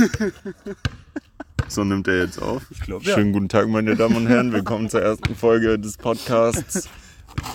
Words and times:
So 1.68 1.84
nimmt 1.84 2.08
er 2.08 2.24
jetzt 2.24 2.40
auf. 2.40 2.62
Ich 2.70 2.80
glaub, 2.80 3.02
ja. 3.04 3.14
Schönen 3.14 3.32
guten 3.32 3.48
Tag, 3.48 3.68
meine 3.68 3.94
Damen 3.94 4.16
und 4.16 4.26
Herren. 4.26 4.52
Willkommen 4.52 4.88
zur 4.88 5.02
ersten 5.02 5.36
Folge 5.36 5.78
des 5.78 5.96
Podcasts. 5.98 6.88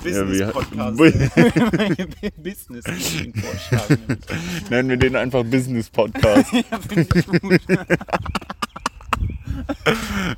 Business-Podcast. 0.04 1.00
Ja, 1.00 2.32
Business 2.38 2.86
vorschlagen. 3.42 4.20
Nennen 4.70 4.90
wir 4.90 4.98
den 4.98 5.16
einfach 5.16 5.44
Business 5.44 5.90
Podcast. 5.90 6.54
ja, 6.54 6.80
finde 6.88 7.20
ich 7.20 7.28
gut. 7.28 7.62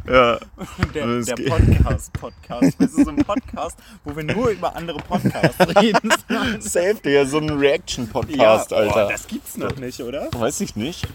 Ja. 0.07 0.39
Der, 0.93 1.21
der 1.21 1.35
Podcast-Podcast. 1.35 2.75
Das 2.79 2.93
ist 2.93 3.05
so 3.05 3.09
ein 3.11 3.17
Podcast, 3.17 3.77
wo 4.05 4.15
wir 4.15 4.23
nur 4.23 4.49
über 4.49 4.75
andere 4.75 4.97
Podcasts 4.99 5.59
reden. 5.81 6.11
Safe, 6.61 6.95
Digga, 7.03 7.25
so 7.25 7.37
ein 7.37 7.49
Reaction-Podcast, 7.49 8.69
boah, 8.69 8.77
Alter. 8.77 9.07
das 9.09 9.27
gibt's 9.27 9.57
noch 9.57 9.75
nicht, 9.75 9.99
oder? 10.01 10.29
Weiß 10.33 10.61
ich 10.61 10.75
nicht. 10.75 11.05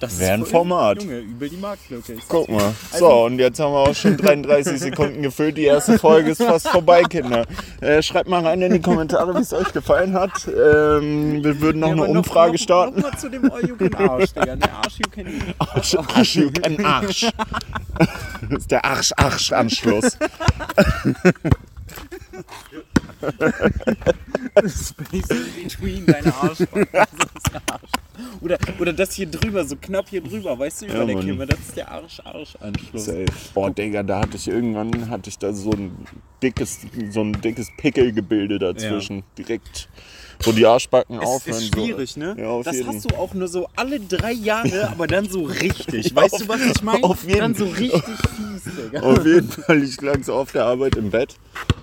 Das 0.00 0.20
Wär 0.20 0.34
ein 0.34 0.46
Format. 0.46 1.02
Junge, 1.02 1.18
übel 1.18 1.48
die 1.48 1.56
Marktlücke. 1.56 2.14
Guck 2.28 2.48
mal. 2.48 2.72
Also- 2.92 2.98
So, 3.08 3.24
und 3.24 3.38
jetzt 3.40 3.58
haben 3.58 3.72
wir 3.72 3.78
auch 3.80 3.94
schon 3.96 4.16
33 4.16 4.78
Sekunden 4.78 5.22
gefüllt. 5.22 5.56
Die 5.56 5.64
erste 5.64 5.98
Folge 5.98 6.30
ist 6.30 6.42
fast 6.42 6.68
vorbei, 6.68 7.02
Kinder. 7.02 7.44
Äh, 7.80 8.00
schreibt 8.02 8.28
mal 8.28 8.46
rein 8.46 8.62
in 8.62 8.72
die 8.74 8.80
Kommentare, 8.80 9.34
wie 9.34 9.40
es 9.40 9.52
euch 9.52 9.72
gefallen 9.72 10.14
hat. 10.14 10.46
Ähm, 10.46 11.42
wir 11.42 11.60
würden 11.60 11.80
noch 11.80 11.88
Ja, 11.88 11.94
eine 11.94 12.04
Umfrage 12.04 12.52
noch, 12.52 12.58
starten. 12.60 13.00
Noch 13.00 13.10
mal 13.10 13.18
zu 13.18 13.28
dem 13.28 13.50
All 13.50 13.66
You 13.68 13.74
Can 13.76 13.94
Arsch, 13.96 14.32
Digga. 14.32 14.54
Der 14.56 14.72
Arsch 14.76 14.98
You 14.98 15.10
Can. 15.10 15.26
Arsch, 15.58 15.94
Arsch, 15.96 16.36
you 16.36 16.50
can 16.52 16.84
Arsch. 16.84 17.26
Das 18.48 18.58
ist 18.60 18.70
der 18.70 18.84
Arsch-Arsch-Anschluss. 18.84 20.16
Space 24.64 25.30
in 25.30 25.64
between 25.64 26.06
deine 26.06 26.32
Arsch. 26.34 26.58
Das. 28.18 28.42
Oder, 28.42 28.58
oder 28.80 28.92
das 28.92 29.14
hier 29.14 29.26
drüber, 29.26 29.64
so 29.64 29.76
knapp 29.76 30.08
hier 30.10 30.20
drüber, 30.20 30.58
weißt 30.58 30.82
du, 30.82 30.86
über 30.86 30.98
Ja, 30.98 31.04
der. 31.04 31.16
Kimme. 31.20 31.46
Das 31.46 31.58
ist 31.60 31.76
der 31.76 31.90
Arsch-Arsch-Anschluss. 31.90 33.04
Safe. 33.04 33.24
Boah, 33.54 33.70
Digga, 33.70 34.02
da 34.02 34.20
hatte 34.20 34.36
ich 34.36 34.48
irgendwann 34.48 35.08
hatte 35.10 35.30
ich 35.30 35.38
da 35.38 35.52
so 35.52 35.70
ein 35.70 35.92
dickes, 36.42 36.80
so 37.10 37.20
ein 37.22 37.32
dickes 37.40 37.68
Pickelgebilde 37.76 38.58
dazwischen. 38.58 39.22
Direkt, 39.36 39.88
wo 40.42 40.52
die 40.52 40.66
Arschbacken 40.66 41.18
Es 41.20 41.26
aufhören. 41.26 41.58
ist 41.58 41.74
schwierig, 41.74 42.12
so. 42.12 42.20
ne? 42.20 42.36
Ja, 42.38 42.48
auf 42.48 42.64
das 42.64 42.76
jeden. 42.76 42.88
hast 42.88 43.10
du 43.10 43.14
auch 43.16 43.34
nur 43.34 43.48
so 43.48 43.68
alle 43.76 43.98
drei 44.00 44.32
Jahre, 44.32 44.88
aber 44.90 45.06
dann 45.06 45.28
so 45.28 45.42
richtig. 45.44 46.10
Ja, 46.10 46.16
weißt 46.16 46.34
auf- 46.34 46.42
du, 46.42 46.48
was 46.48 46.60
ich 46.64 46.82
meine? 46.82 47.04
auf 47.04 47.24
jeden- 47.24 47.38
Dann 47.38 47.54
so 47.54 47.66
richtig 47.66 48.02
fies, 48.02 48.62
Digga. 48.86 49.00
Auf 49.02 49.24
jeden 49.24 49.48
Fall, 49.48 49.82
ich 49.82 50.00
lag 50.00 50.22
so 50.22 50.34
auf 50.34 50.52
der 50.52 50.64
Arbeit 50.64 50.96
im 50.96 51.10
Bett 51.10 51.36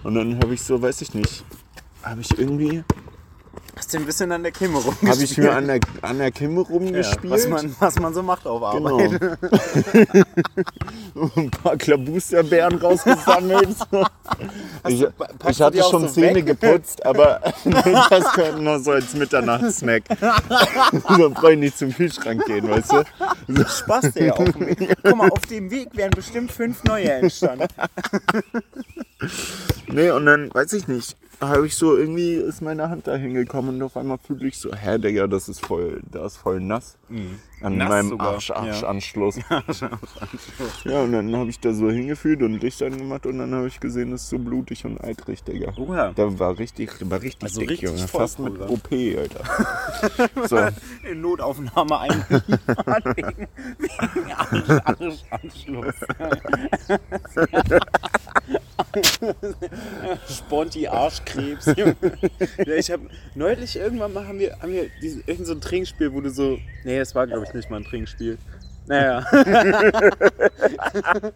und 0.03 0.15
dann 0.15 0.37
habe 0.37 0.53
ich 0.53 0.61
so, 0.61 0.81
weiß 0.81 1.01
ich 1.01 1.13
nicht, 1.13 1.43
habe 2.03 2.21
ich 2.21 2.37
irgendwie, 2.37 2.83
Hast 3.77 3.93
du 3.93 3.97
ein 3.97 4.05
bisschen 4.05 4.31
an 4.31 4.41
der 4.43 4.51
Kimme 4.51 4.77
rumgespielt? 4.77 5.11
habe 5.11 5.23
ich 5.23 5.37
mir 5.37 5.51
an 5.53 5.67
der, 5.67 5.79
an 6.01 6.17
der 6.17 6.31
Kimme 6.31 6.61
ja, 6.61 6.67
rumgespielt. 6.67 7.29
was, 7.31 7.47
man, 7.47 7.75
was 7.79 7.99
man 7.99 8.13
so 8.13 8.23
macht 8.23 8.45
auf 8.47 8.73
Genau. 8.73 8.99
Arbeit. 8.99 9.21
ein 11.35 11.51
paar 11.51 11.77
Klabusterbeeren 11.77 12.77
rausgesammelt. 12.77 13.69
ich, 14.87 14.99
du- 15.01 15.13
ich 15.49 15.61
hatte 15.61 15.83
auch 15.85 15.91
schon 15.91 16.07
so 16.07 16.13
Zähne 16.13 16.35
weg? 16.35 16.45
geputzt, 16.45 17.05
aber 17.05 17.41
das 18.09 18.31
könnte 18.33 18.61
noch 18.61 18.79
so 18.79 18.91
als 18.91 19.13
Mitternachtssnack. 19.13 20.03
so 21.17 21.29
brauche 21.31 21.53
ich 21.53 21.59
nicht 21.59 21.77
zum 21.77 21.93
Kühlschrank 21.93 22.45
gehen, 22.45 22.69
weißt 22.69 22.91
du? 22.93 23.03
Spaß, 23.67 24.11
Digga. 24.13 24.33
Auf 24.33 24.45
dem 24.53 24.67
Weg. 24.67 24.95
Guck 25.03 25.15
mal, 25.17 25.29
auf 25.29 25.41
dem 25.49 25.69
Weg 25.71 25.89
wären 25.93 26.11
bestimmt 26.11 26.51
fünf 26.51 26.83
neue 26.85 27.11
entstanden. 27.11 27.67
Nee, 29.87 30.11
und 30.11 30.25
dann, 30.25 30.53
weiß 30.53 30.73
ich 30.73 30.87
nicht, 30.87 31.15
habe 31.41 31.65
ich 31.67 31.75
so, 31.75 31.95
irgendwie 31.97 32.33
ist 32.35 32.61
meine 32.61 32.89
Hand 32.89 33.07
da 33.07 33.15
hingekommen 33.15 33.64
und 33.69 33.81
auf 33.81 33.97
einmal 33.97 34.17
fühle 34.17 34.47
ich 34.47 34.57
so, 34.57 34.73
hä, 34.73 34.97
Digga, 34.97 35.27
das 35.27 35.49
ist 35.49 35.65
voll, 35.65 36.01
da 36.09 36.25
ist 36.25 36.37
voll 36.37 36.59
nass. 36.59 36.97
An 37.61 37.77
Nass 37.77 37.89
meinem 37.89 38.09
sogar, 38.09 38.33
Arsch-Arsch-Anschluss. 38.33 39.39
Ja, 40.83 41.01
und 41.01 41.11
dann 41.13 41.35
habe 41.35 41.49
ich 41.49 41.59
da 41.59 41.73
so 41.73 41.89
hingefühlt 41.89 42.41
und 42.41 42.61
Licht 42.61 42.81
angemacht 42.83 43.25
und 43.25 43.39
dann 43.39 43.53
habe 43.53 43.67
ich 43.67 43.79
gesehen, 43.79 44.11
es 44.13 44.23
ist 44.23 44.29
so 44.29 44.37
blutig 44.39 44.85
und 44.85 45.03
eitrig, 45.03 45.43
Digga. 45.43 45.73
Oha. 45.77 46.11
Da 46.15 46.39
war 46.39 46.57
richtig, 46.57 46.91
war 47.09 47.21
richtig 47.21 47.43
Also 47.43 47.61
dick, 47.61 47.71
richtig 47.71 47.89
Junge. 47.89 48.07
Fast 48.07 48.39
mit. 48.39 48.59
OP, 48.59 48.91
Alter. 48.91 49.43
so, 50.47 50.59
In 51.09 51.21
Notaufnahme 51.21 51.99
einliefern 51.99 53.03
wegen, 53.15 53.47
wegen 53.77 54.31
Arsch, 54.31 54.69
Arsch, 54.85 55.23
Anschluss. 55.31 55.95
Sponti 60.29 60.87
Arschkrebs. 60.87 61.65
Ja, 61.75 61.93
ich 62.75 62.91
habe 62.91 63.09
neulich 63.35 63.75
irgendwann 63.75 64.13
mal 64.13 64.27
haben 64.27 64.39
wir, 64.39 64.57
haben 64.61 64.71
wir 64.71 64.89
diese, 65.01 65.21
irgend 65.25 65.47
so 65.47 65.53
ein 65.53 65.61
Trinkspiel, 65.61 66.13
wo 66.13 66.21
du 66.21 66.29
so. 66.29 66.57
Nee, 66.83 66.97
es 66.97 67.15
war 67.15 67.27
glaube 67.27 67.45
ich 67.45 67.53
nicht 67.53 67.69
mal 67.69 67.77
ein 67.77 67.85
Trinkspiel. 67.85 68.37
Naja. 68.87 69.25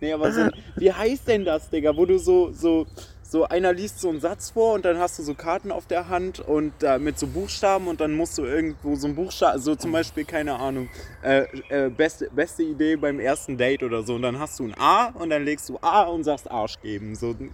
nee, 0.00 0.12
aber 0.12 0.32
so, 0.32 0.48
wie 0.76 0.92
heißt 0.92 1.28
denn 1.28 1.44
das, 1.44 1.70
Digga? 1.70 1.96
Wo 1.96 2.04
du 2.04 2.18
so, 2.18 2.52
so, 2.52 2.86
so 3.26 3.44
einer 3.48 3.72
liest 3.72 4.00
so 4.00 4.10
einen 4.10 4.20
Satz 4.20 4.50
vor 4.50 4.74
und 4.74 4.84
dann 4.84 4.98
hast 4.98 5.18
du 5.18 5.22
so 5.22 5.34
Karten 5.34 5.72
auf 5.72 5.86
der 5.86 6.08
Hand 6.08 6.40
und 6.40 6.82
äh, 6.82 6.98
mit 6.98 7.18
so 7.18 7.26
Buchstaben 7.26 7.88
und 7.88 8.00
dann 8.00 8.12
musst 8.12 8.36
du 8.38 8.44
irgendwo 8.44 8.96
so 8.96 9.08
ein 9.08 9.14
Buchstaben, 9.14 9.60
so 9.60 9.74
zum 9.74 9.92
Beispiel, 9.92 10.24
keine 10.24 10.54
Ahnung, 10.56 10.88
äh, 11.22 11.46
äh, 11.70 11.88
beste, 11.88 12.28
beste 12.30 12.62
Idee 12.62 12.96
beim 12.96 13.18
ersten 13.18 13.56
Date 13.56 13.82
oder 13.82 14.02
so 14.02 14.14
und 14.14 14.22
dann 14.22 14.38
hast 14.38 14.60
du 14.60 14.64
ein 14.64 14.74
A 14.78 15.06
und 15.06 15.30
dann 15.30 15.44
legst 15.44 15.68
du 15.68 15.78
A 15.80 16.02
und 16.02 16.24
sagst 16.24 16.50
Arsch 16.50 16.78
geben. 16.80 17.14
So, 17.16 17.34
ne, 17.38 17.50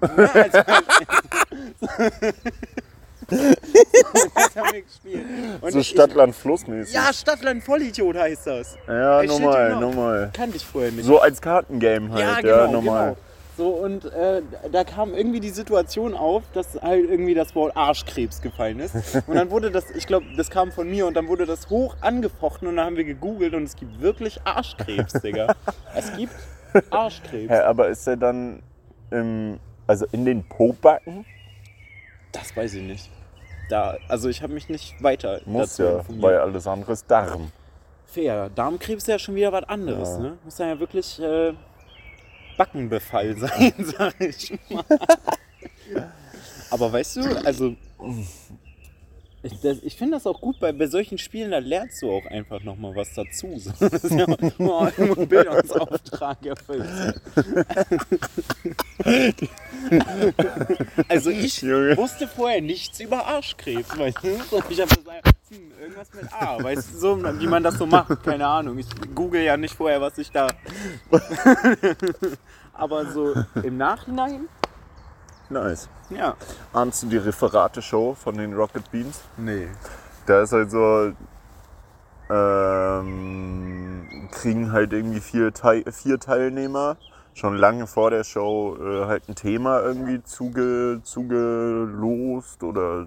das 3.31 4.57
haben 4.57 4.73
wir 4.73 4.83
gespielt. 4.83 5.25
Und 5.61 5.73
so 5.73 5.83
Stadtland 5.83 6.35
Flussmäßig. 6.35 6.95
Ja, 6.95 7.13
Stadtland 7.13 7.63
Vollidiot 7.63 8.17
heißt 8.17 8.47
das. 8.49 8.77
ja 8.89 9.23
normal, 9.23 9.69
genau. 9.69 9.81
normal. 9.81 10.31
Kannte 10.33 10.57
ich 10.57 10.67
vorher 10.67 10.91
nicht. 10.91 11.05
So 11.05 11.21
als 11.21 11.41
Kartengame 11.41 12.11
halt, 12.11 12.21
ja, 12.21 12.35
ja, 12.35 12.67
genau, 12.67 12.73
normal. 12.73 13.09
genau. 13.11 13.30
So, 13.61 13.69
und 13.73 14.07
äh, 14.07 14.41
da 14.73 14.85
kam 14.85 15.13
irgendwie 15.13 15.39
die 15.39 15.51
Situation 15.51 16.15
auf, 16.15 16.45
dass 16.55 16.81
halt 16.81 17.11
irgendwie 17.11 17.35
das 17.35 17.55
Wort 17.55 17.77
Arschkrebs 17.77 18.41
gefallen 18.41 18.81
ist. 18.81 18.95
Und 19.27 19.35
dann 19.35 19.51
wurde 19.51 19.71
das, 19.71 19.91
ich 19.91 20.07
glaube, 20.07 20.25
das 20.35 20.49
kam 20.49 20.73
von 20.73 20.89
mir 20.89 21.07
und 21.07 21.13
dann 21.13 21.29
wurde 21.29 21.45
das 21.45 21.69
hoch 21.69 21.95
angefochten 22.01 22.67
und 22.69 22.77
dann 22.77 22.87
haben 22.87 22.97
wir 22.97 23.05
gegoogelt 23.05 23.53
und 23.53 23.65
es 23.65 23.77
gibt 23.77 24.01
wirklich 24.01 24.41
Arschkrebs, 24.47 25.13
Digga. 25.21 25.55
Es 25.95 26.11
gibt 26.17 26.33
Arschkrebs. 26.89 27.53
Hä, 27.53 27.59
aber 27.59 27.89
ist 27.89 28.07
der 28.07 28.17
dann 28.17 28.63
im, 29.11 29.61
also 29.87 30.07
in 30.11 30.25
den 30.25 30.43
Pobacken? 30.49 31.27
Das 32.33 32.57
weiß 32.57 32.73
ich 32.73 32.83
nicht. 32.83 33.11
Da, 33.69 33.99
also 34.09 34.31
ich 34.31 34.43
habe 34.43 34.55
mich 34.55 34.71
nicht 34.71 35.03
weiter 35.03 35.43
Muss 35.45 35.77
ja, 35.77 35.99
informiert. 35.99 36.23
weil 36.23 36.39
alles 36.39 36.67
andere 36.67 36.93
ist 36.93 37.11
Darm. 37.11 37.53
Fair. 38.07 38.49
Darmkrebs 38.55 39.03
ist 39.03 39.09
ja 39.09 39.19
schon 39.19 39.35
wieder 39.35 39.53
was 39.53 39.65
anderes, 39.65 40.13
Ja. 40.15 40.19
ne? 40.19 40.39
Muss 40.47 40.57
ja 40.57 40.81
wirklich 40.81 41.21
äh, 41.21 41.53
Backenbefall 42.61 43.37
sein, 43.39 43.73
sag 43.79 44.21
ich 44.21 44.53
mal. 44.69 44.85
Aber 46.71 46.93
weißt 46.93 47.17
du, 47.17 47.23
also. 47.47 47.75
Ich, 49.43 49.59
das- 49.63 49.79
ich 49.83 49.97
finde 49.97 50.17
das 50.19 50.27
auch 50.27 50.39
gut, 50.43 50.61
bei, 50.61 50.71
bei 50.73 50.87
solchen 50.87 51.17
Spielen, 51.17 51.53
da 51.53 51.59
lernst 51.61 52.03
du 52.03 52.11
auch 52.13 52.27
einfach 52.27 52.63
nochmal 52.63 52.95
was 52.95 53.15
dazu. 53.15 53.59
So, 53.59 53.89
Das 53.89 54.05
ist 54.05 54.13
ja 54.13 54.27
oh, 54.59 54.81
ein 54.99 55.27
Bildungsauftrag 55.27 56.45
erfüllt. 56.45 57.15
Also 61.09 61.31
ich 61.31 61.63
wusste 61.63 62.29
vorher 62.29 62.61
nichts 62.61 63.01
über 63.01 63.25
Arschkrebs, 63.27 63.97
weißt 63.99 64.19
du? 64.23 64.29
Ich 64.69 64.79
habe 64.81 64.95
gesagt, 64.95 65.30
hm, 65.51 65.73
irgendwas 65.81 66.09
mit 66.15 66.33
A, 66.33 66.63
weißt 66.63 66.95
du, 66.95 66.99
so, 66.99 67.41
wie 67.41 67.47
man 67.47 67.63
das 67.63 67.75
so 67.75 67.87
macht, 67.87 68.23
keine 68.23 68.47
Ahnung. 68.47 68.79
Ich 68.79 68.89
google 69.15 69.43
ja 69.43 69.57
nicht 69.57 69.75
vorher, 69.75 70.01
was 70.01 70.17
ich 70.19 70.31
da... 70.31 70.47
Aber 72.73 73.05
so 73.07 73.35
im 73.63 73.77
Nachhinein, 73.77 74.49
Nice. 75.51 75.89
ja. 76.11 76.37
Ahnst 76.73 77.03
du 77.03 77.09
die 77.09 77.17
Referate-Show 77.17 78.15
von 78.15 78.37
den 78.37 78.55
Rocket 78.55 78.89
Beans? 78.93 79.23
Nee. 79.37 79.69
Da 80.27 80.43
ist 80.43 80.53
halt 80.53 80.71
so, 80.71 81.13
ähm, 82.31 84.29
kriegen 84.31 84.71
halt 84.71 84.93
irgendwie 84.93 85.21
vier, 85.21 85.53
Teil, 85.53 85.83
vier 85.91 86.21
Teilnehmer 86.21 86.97
schon 87.35 87.57
lange 87.57 87.87
vor 87.87 88.11
der 88.11 88.25
Show 88.25 88.77
äh, 88.81 89.07
halt 89.07 89.29
ein 89.29 89.35
Thema 89.35 89.81
irgendwie 89.81 90.23
zuge, 90.25 91.01
zugelost 91.03 92.63
oder 92.63 93.07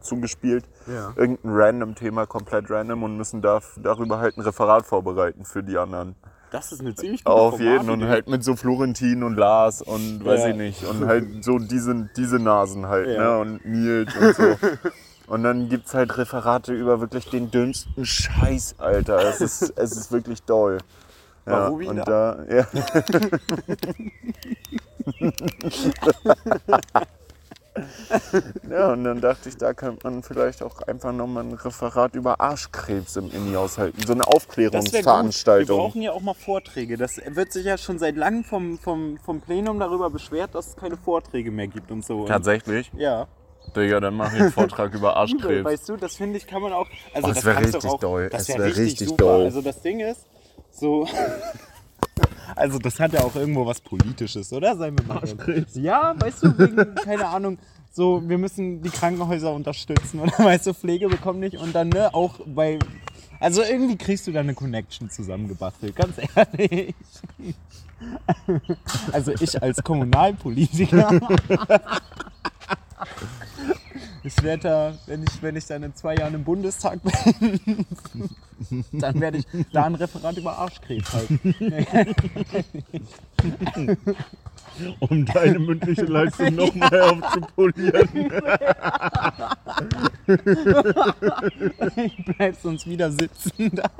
zugespielt. 0.00 0.64
Ja. 0.86 1.12
Irgendein 1.16 1.52
random 1.52 1.94
Thema, 1.94 2.26
komplett 2.26 2.70
random 2.70 3.02
und 3.02 3.16
müssen 3.16 3.42
da, 3.42 3.60
darüber 3.82 4.18
halt 4.18 4.36
ein 4.36 4.42
Referat 4.42 4.86
vorbereiten 4.86 5.44
für 5.44 5.62
die 5.62 5.78
anderen. 5.78 6.14
Das 6.50 6.70
ist 6.70 6.80
eine 6.80 6.94
ziemlich 6.94 7.24
gute 7.24 7.34
Auf 7.34 7.60
jeden 7.60 7.88
und 7.88 8.04
halt 8.04 8.28
mit 8.28 8.44
so 8.44 8.56
Florentin 8.56 9.22
und 9.22 9.36
Lars 9.36 9.80
und 9.80 10.22
weiß 10.22 10.40
Ja. 10.40 10.48
ich 10.48 10.56
nicht. 10.56 10.84
Und 10.84 11.06
halt 11.06 11.42
so 11.42 11.58
diese, 11.58 12.10
diese 12.14 12.38
Nasen 12.38 12.86
halt, 12.88 13.08
Ja. 13.08 13.20
ne? 13.20 13.38
Und 13.38 13.64
Nils 13.64 14.14
und 14.16 14.36
so. 14.36 14.42
Und 15.28 15.44
dann 15.44 15.70
gibt 15.70 15.86
es 15.86 15.94
halt 15.94 16.18
Referate 16.18 16.74
über 16.74 17.00
wirklich 17.00 17.30
den 17.30 17.50
dünnsten 17.50 18.04
Scheiß, 18.04 18.74
Alter. 18.78 19.18
Es 19.20 19.40
ist, 19.40 19.72
es 19.78 19.92
ist 19.96 20.12
wirklich 20.12 20.42
doll. 20.42 20.76
Ja, 21.46 21.68
Ruby 21.68 21.88
und 21.88 21.96
da? 21.96 22.04
da, 22.04 22.44
ja. 22.48 22.66
Ja, 28.70 28.92
und 28.92 29.04
dann 29.04 29.20
dachte 29.22 29.48
ich, 29.48 29.56
da 29.56 29.72
könnte 29.72 30.06
man 30.06 30.22
vielleicht 30.22 30.62
auch 30.62 30.82
einfach 30.82 31.12
nochmal 31.12 31.44
ein 31.44 31.54
Referat 31.54 32.14
über 32.14 32.38
Arschkrebs 32.40 33.16
im 33.16 33.30
Inni 33.30 33.56
aushalten. 33.56 33.98
So 34.06 34.12
eine 34.12 34.20
wäre 34.20 34.26
gut. 34.26 34.26
Wir 34.26 34.36
Aufklärungsveranstaltung. 34.36 35.78
brauchen 35.78 36.02
ja 36.02 36.12
auch 36.12 36.20
mal 36.20 36.34
Vorträge. 36.34 36.98
Das 36.98 37.18
wird 37.26 37.50
sich 37.52 37.64
ja 37.64 37.78
schon 37.78 37.98
seit 37.98 38.16
langem 38.16 38.44
vom, 38.44 38.78
vom, 38.78 39.18
vom 39.24 39.40
Plenum 39.40 39.80
darüber 39.80 40.10
beschwert, 40.10 40.54
dass 40.54 40.68
es 40.68 40.76
keine 40.76 40.96
Vorträge 40.98 41.50
mehr 41.50 41.66
gibt 41.66 41.90
und 41.90 42.04
so. 42.04 42.20
Und 42.20 42.26
Tatsächlich? 42.26 42.90
ja. 42.96 43.26
Digga, 43.76 44.00
dann 44.00 44.14
mache 44.14 44.36
ich 44.36 44.42
einen 44.42 44.52
Vortrag 44.52 44.92
über 44.92 45.16
Arschkrebs. 45.16 45.64
Weißt 45.64 45.88
du, 45.88 45.96
das 45.96 46.16
finde 46.16 46.36
ich, 46.36 46.46
kann 46.48 46.60
man 46.60 46.72
auch. 46.72 46.88
Also 47.14 47.28
Oh, 47.28 47.30
es 47.30 47.36
das 47.36 47.44
wär 47.44 47.54
kannst 47.54 47.74
du 47.74 47.78
richtig 47.78 47.90
auch, 47.90 48.00
doll. 48.00 48.28
Das 48.28 48.48
wäre 48.48 48.58
wär 48.58 48.66
richtig, 48.66 48.84
richtig 48.84 49.16
doll. 49.16 49.44
Also 49.44 49.62
das 49.62 49.80
Ding 49.80 50.00
ist, 50.00 50.26
so. 50.70 51.06
Also 52.54 52.78
das 52.78 53.00
hat 53.00 53.14
ja 53.14 53.20
auch 53.22 53.34
irgendwo 53.34 53.64
was 53.64 53.80
Politisches, 53.80 54.52
oder? 54.52 54.76
Seien 54.76 54.98
wir 54.98 55.06
mal. 55.06 55.22
Ja, 55.72 56.14
weißt 56.18 56.42
du, 56.42 56.58
wegen, 56.58 56.94
keine 56.96 57.26
Ahnung, 57.26 57.58
so, 57.94 58.26
wir 58.26 58.38
müssen 58.38 58.82
die 58.82 58.88
Krankenhäuser 58.88 59.52
unterstützen 59.52 60.20
oder 60.20 60.32
weißt 60.38 60.66
du, 60.66 60.74
Pflege 60.74 61.08
bekommen 61.08 61.40
nicht 61.40 61.56
und 61.56 61.74
dann, 61.74 61.90
ne, 61.90 62.14
auch 62.14 62.40
bei. 62.46 62.78
Also 63.38 63.62
irgendwie 63.62 63.96
kriegst 63.96 64.26
du 64.26 64.32
da 64.32 64.40
eine 64.40 64.54
Connection 64.54 65.10
zusammengebastelt, 65.10 65.94
ganz 65.96 66.16
ehrlich. 66.34 66.94
Also 69.12 69.30
ich 69.38 69.62
als 69.62 69.80
Kommunalpolitiker. 69.84 71.20
Ich 74.24 74.42
werde 74.42 74.62
da, 74.62 74.94
wenn 75.06 75.22
ich, 75.22 75.42
wenn 75.42 75.56
ich 75.56 75.66
dann 75.66 75.82
in 75.82 75.94
zwei 75.94 76.14
Jahren 76.14 76.34
im 76.34 76.44
Bundestag 76.44 77.00
bin, 77.02 77.86
dann 78.92 79.20
werde 79.20 79.38
ich 79.38 79.46
da 79.72 79.84
ein 79.84 79.96
Referat 79.96 80.36
über 80.36 80.58
Arschkrebs 80.58 81.12
halten. 81.12 81.54
Um 85.00 85.26
deine 85.26 85.58
mündliche 85.58 86.06
Leistung 86.06 86.54
nochmal 86.54 87.00
aufzupolieren. 87.02 88.08
Ich 91.96 92.24
bleib 92.24 92.56
sonst 92.62 92.86
wieder 92.86 93.12
sitzen 93.12 93.72
da. 93.72 93.90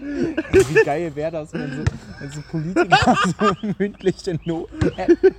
Wie 0.00 0.84
geil 0.84 1.12
wäre 1.14 1.32
das, 1.32 1.52
wenn 1.52 1.70
so, 1.70 1.82
wenn 2.18 2.30
so 2.30 2.40
Politiker 2.50 3.16
so 3.40 3.52
mündliche 3.78 4.38
Noten 4.44 4.92
hätten. 4.94 5.34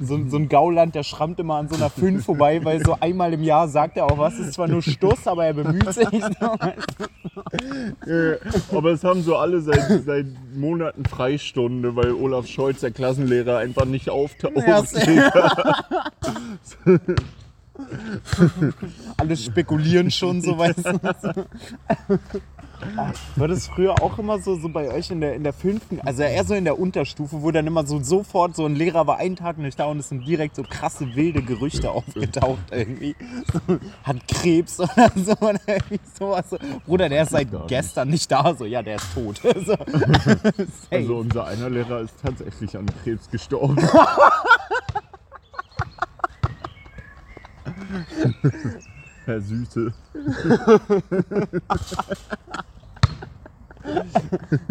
So, 0.00 0.16
so 0.28 0.36
ein 0.36 0.48
Gauland, 0.48 0.94
der 0.94 1.02
schrammt 1.02 1.40
immer 1.40 1.56
an 1.56 1.68
so 1.68 1.74
einer 1.74 1.90
5 1.90 2.24
vorbei, 2.24 2.64
weil 2.64 2.80
so 2.84 2.96
einmal 3.00 3.32
im 3.32 3.42
Jahr 3.42 3.66
sagt 3.66 3.96
er 3.96 4.04
auch 4.04 4.16
was, 4.16 4.38
ist 4.38 4.52
zwar 4.52 4.68
nur 4.68 4.80
Stuss, 4.80 5.26
aber 5.26 5.46
er 5.46 5.54
bemüht 5.54 5.92
sich. 5.92 6.06
Aber 8.72 8.92
es 8.92 9.04
haben 9.04 9.22
so 9.22 9.36
alle 9.36 9.60
seit, 9.60 10.04
seit 10.04 10.26
Monaten 10.54 11.04
Freistunde, 11.04 11.94
weil 11.96 12.12
Olaf 12.12 12.46
Scholz, 12.46 12.80
der 12.80 12.90
Klassenlehrer, 12.90 13.58
einfach 13.58 13.84
nicht 13.84 14.10
auftaucht. 14.10 14.54
Ja, 14.66 14.82
Alle 19.16 19.36
spekulieren 19.36 20.10
schon, 20.10 20.42
so 20.42 20.58
weißt 20.58 20.84
du. 20.86 21.46
War 23.36 23.48
das 23.48 23.66
früher 23.66 24.00
auch 24.02 24.18
immer 24.18 24.38
so, 24.38 24.56
so 24.56 24.68
bei 24.68 24.92
euch 24.92 25.10
in 25.10 25.20
der, 25.20 25.34
in 25.34 25.42
der 25.42 25.52
fünften, 25.52 26.00
also 26.00 26.22
eher 26.22 26.44
so 26.44 26.54
in 26.54 26.64
der 26.64 26.78
Unterstufe, 26.78 27.42
wo 27.42 27.50
dann 27.50 27.66
immer 27.66 27.84
so 27.84 28.00
sofort 28.00 28.54
so 28.54 28.66
ein 28.66 28.76
Lehrer 28.76 29.06
war 29.06 29.18
einen 29.18 29.36
Tag 29.36 29.58
nicht 29.58 29.78
da 29.78 29.86
und 29.86 29.98
es 29.98 30.08
sind 30.08 30.26
direkt 30.26 30.54
so 30.54 30.62
krasse 30.62 31.14
wilde 31.16 31.42
Gerüchte 31.42 31.90
aufgetaucht 31.90 32.58
irgendwie. 32.70 33.16
So, 33.52 33.78
hat 34.04 34.28
Krebs 34.28 34.78
oder 34.80 35.10
so 35.16 35.32
oder 35.40 35.60
irgendwie 35.66 36.00
sowas. 36.18 36.50
So, 36.50 36.58
Bruder, 36.86 37.08
der 37.08 37.24
ist 37.24 37.30
seit 37.30 37.48
gestern 37.66 38.10
nicht 38.10 38.30
da, 38.30 38.54
so 38.54 38.64
ja, 38.64 38.82
der 38.82 38.96
ist 38.96 39.14
tot. 39.14 39.40
So. 39.66 39.74
Also 40.90 41.16
unser 41.16 41.46
einer 41.46 41.68
Lehrer 41.68 42.00
ist 42.00 42.14
tatsächlich 42.22 42.76
an 42.76 42.86
Krebs 43.02 43.28
gestorben. 43.28 43.76
Herr 49.24 49.40
Süße. 49.40 49.92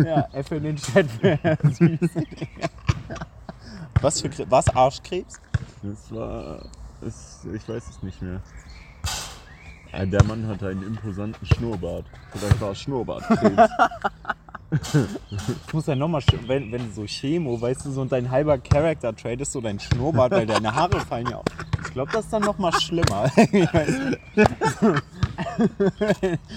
Ja, 0.03 0.27
F 0.33 0.51
in 0.51 0.63
den 0.63 0.75
Chat 0.75 1.05
wäre 1.23 1.57
süß. 1.71 1.99
Was 4.01 4.21
für 4.21 4.29
Krebs? 4.29 4.51
Was? 4.51 4.67
Arschkrebs? 4.69 5.39
Das 5.81 6.11
war. 6.11 6.65
Das, 7.01 7.45
ich 7.53 7.67
weiß 7.67 7.83
es 7.89 8.03
nicht 8.03 8.21
mehr. 8.21 8.41
Ah, 9.91 10.05
Der 10.05 10.23
Mann 10.23 10.45
hatte 10.47 10.67
einen 10.67 10.83
imposanten 10.83 11.45
Schnurrbart. 11.47 12.05
Vielleicht 12.33 12.59
war 12.61 12.71
es 12.71 12.79
Schnurrbartkrebs. 12.81 13.69
Ich 15.65 15.73
muss 15.73 15.87
ja 15.87 15.95
nochmal, 15.95 16.21
wenn, 16.45 16.71
wenn 16.71 16.87
du 16.87 16.91
so 16.93 17.05
Chemo, 17.05 17.59
weißt 17.59 17.85
du, 17.85 17.91
so 17.91 18.01
und 18.01 18.11
dein 18.11 18.29
halber 18.29 18.57
Character-Trait 18.57 19.39
ist 19.39 19.53
so 19.53 19.61
dein 19.61 19.79
Schnurrbart, 19.79 20.31
weil 20.33 20.45
deine 20.45 20.75
Haare 20.75 20.99
fallen 20.99 21.27
ja 21.29 21.37
auf. 21.37 21.45
Ich 21.87 21.93
glaube, 21.93 22.11
das 22.11 22.25
ist 22.25 22.33
dann 22.33 22.43
nochmal 22.43 22.73
schlimmer. 22.79 23.29
Ich 23.51 23.73
weiß 23.73 23.89
nicht. 23.89 24.19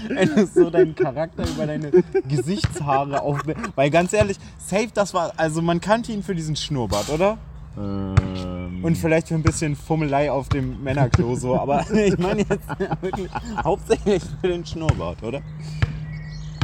wenn 0.09 0.35
du 0.35 0.47
so 0.47 0.71
deinen 0.71 0.95
Charakter 0.95 1.45
über 1.49 1.67
deine 1.67 1.91
Gesichtshaare 2.29 3.23
auf. 3.23 3.41
Weil 3.75 3.91
ganz 3.91 4.13
ehrlich, 4.13 4.39
safe, 4.59 4.89
das 4.93 5.15
war. 5.15 5.33
Also 5.37 5.63
man 5.63 5.81
kannte 5.81 6.13
ihn 6.13 6.23
für 6.23 6.35
diesen 6.35 6.57
Schnurrbart, 6.57 7.09
oder? 7.11 7.39
ähm, 7.79 8.81
Und 8.83 8.97
vielleicht 8.97 9.29
für 9.29 9.35
ein 9.35 9.43
bisschen 9.43 9.77
Fummelei 9.77 10.31
auf 10.31 10.49
dem 10.49 10.83
Männerklo 10.83 11.35
so, 11.37 11.59
aber 11.59 11.85
ich 11.95 12.19
meine 12.19 12.41
jetzt 12.41 12.69
wirklich 13.01 13.31
hauptsächlich 13.63 14.23
für 14.41 14.49
den 14.49 14.65
Schnurrbart, 14.65 15.23
oder? 15.23 15.41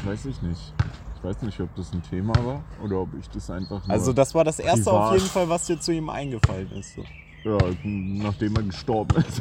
weiß 0.04 0.26
ich 0.26 0.40
nicht. 0.42 0.72
Ich 1.16 1.24
weiß 1.24 1.42
nicht, 1.42 1.58
ob 1.60 1.74
das 1.74 1.92
ein 1.92 2.02
Thema 2.02 2.32
war 2.44 2.62
oder 2.84 3.00
ob 3.00 3.08
ich 3.18 3.28
das 3.30 3.50
einfach 3.50 3.84
nur. 3.84 3.90
Also 3.90 4.12
das 4.12 4.34
war 4.34 4.44
das 4.44 4.58
erste 4.60 4.92
auf 4.92 5.12
jeden 5.12 5.26
Fall, 5.26 5.48
was 5.48 5.66
dir 5.66 5.80
zu 5.80 5.92
ihm 5.92 6.08
eingefallen 6.08 6.70
ist. 6.72 6.94
So. 6.94 7.02
Ja, 7.46 7.58
nachdem 7.84 8.56
er 8.56 8.62
gestorben 8.64 9.22
ist. 9.22 9.40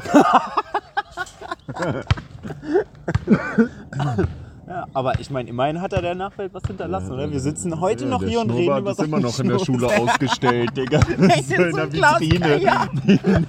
Ja, 4.67 4.85
aber 4.93 5.19
ich 5.19 5.31
meine, 5.31 5.49
immerhin 5.49 5.81
hat 5.81 5.93
er 5.93 6.03
der 6.03 6.13
Nachwelt 6.13 6.53
was 6.53 6.61
hinterlassen, 6.67 7.13
oder? 7.13 7.31
Wir 7.31 7.39
sitzen 7.39 7.79
heute 7.79 8.03
Ja, 8.03 8.11
noch 8.11 8.23
hier 8.23 8.41
und 8.41 8.51
reden 8.51 8.77
über 8.77 8.91
ist 8.91 9.01
immer 9.01 9.19
noch 9.19 9.39
in 9.39 9.47
der 9.49 9.57
Schule 9.57 9.87
ausgestellt, 9.87 10.69
Digga. 10.77 10.99
Echt, 11.29 11.47
so 11.55 11.63
in 11.63 11.75
der 11.75 11.91
Vitrine. 11.91 12.61
Ja. 12.61 12.87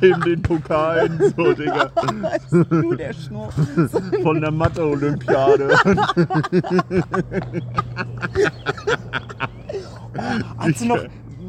Neben 0.01 0.21
den 0.23 0.41
Pokalen, 0.41 1.35
so, 1.37 1.53
Digga. 1.53 1.91
Du, 2.51 2.95
der 2.95 3.13
Schnur. 3.13 3.51
Von 4.23 4.41
der 4.41 4.51
Mathe-Olympiade. 4.51 5.69
Hast 10.59 10.81
du 10.81 10.87
noch 10.87 11.01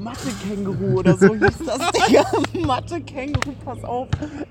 Mathe-Känguru 0.08 1.00
oder 1.00 1.18
so 1.18 1.36
hieß 1.36 1.58
das, 1.66 1.92
Digga? 2.08 2.24
Mathe-Känguru, 2.66 3.52
pass 3.66 3.84
auf. 3.84 4.08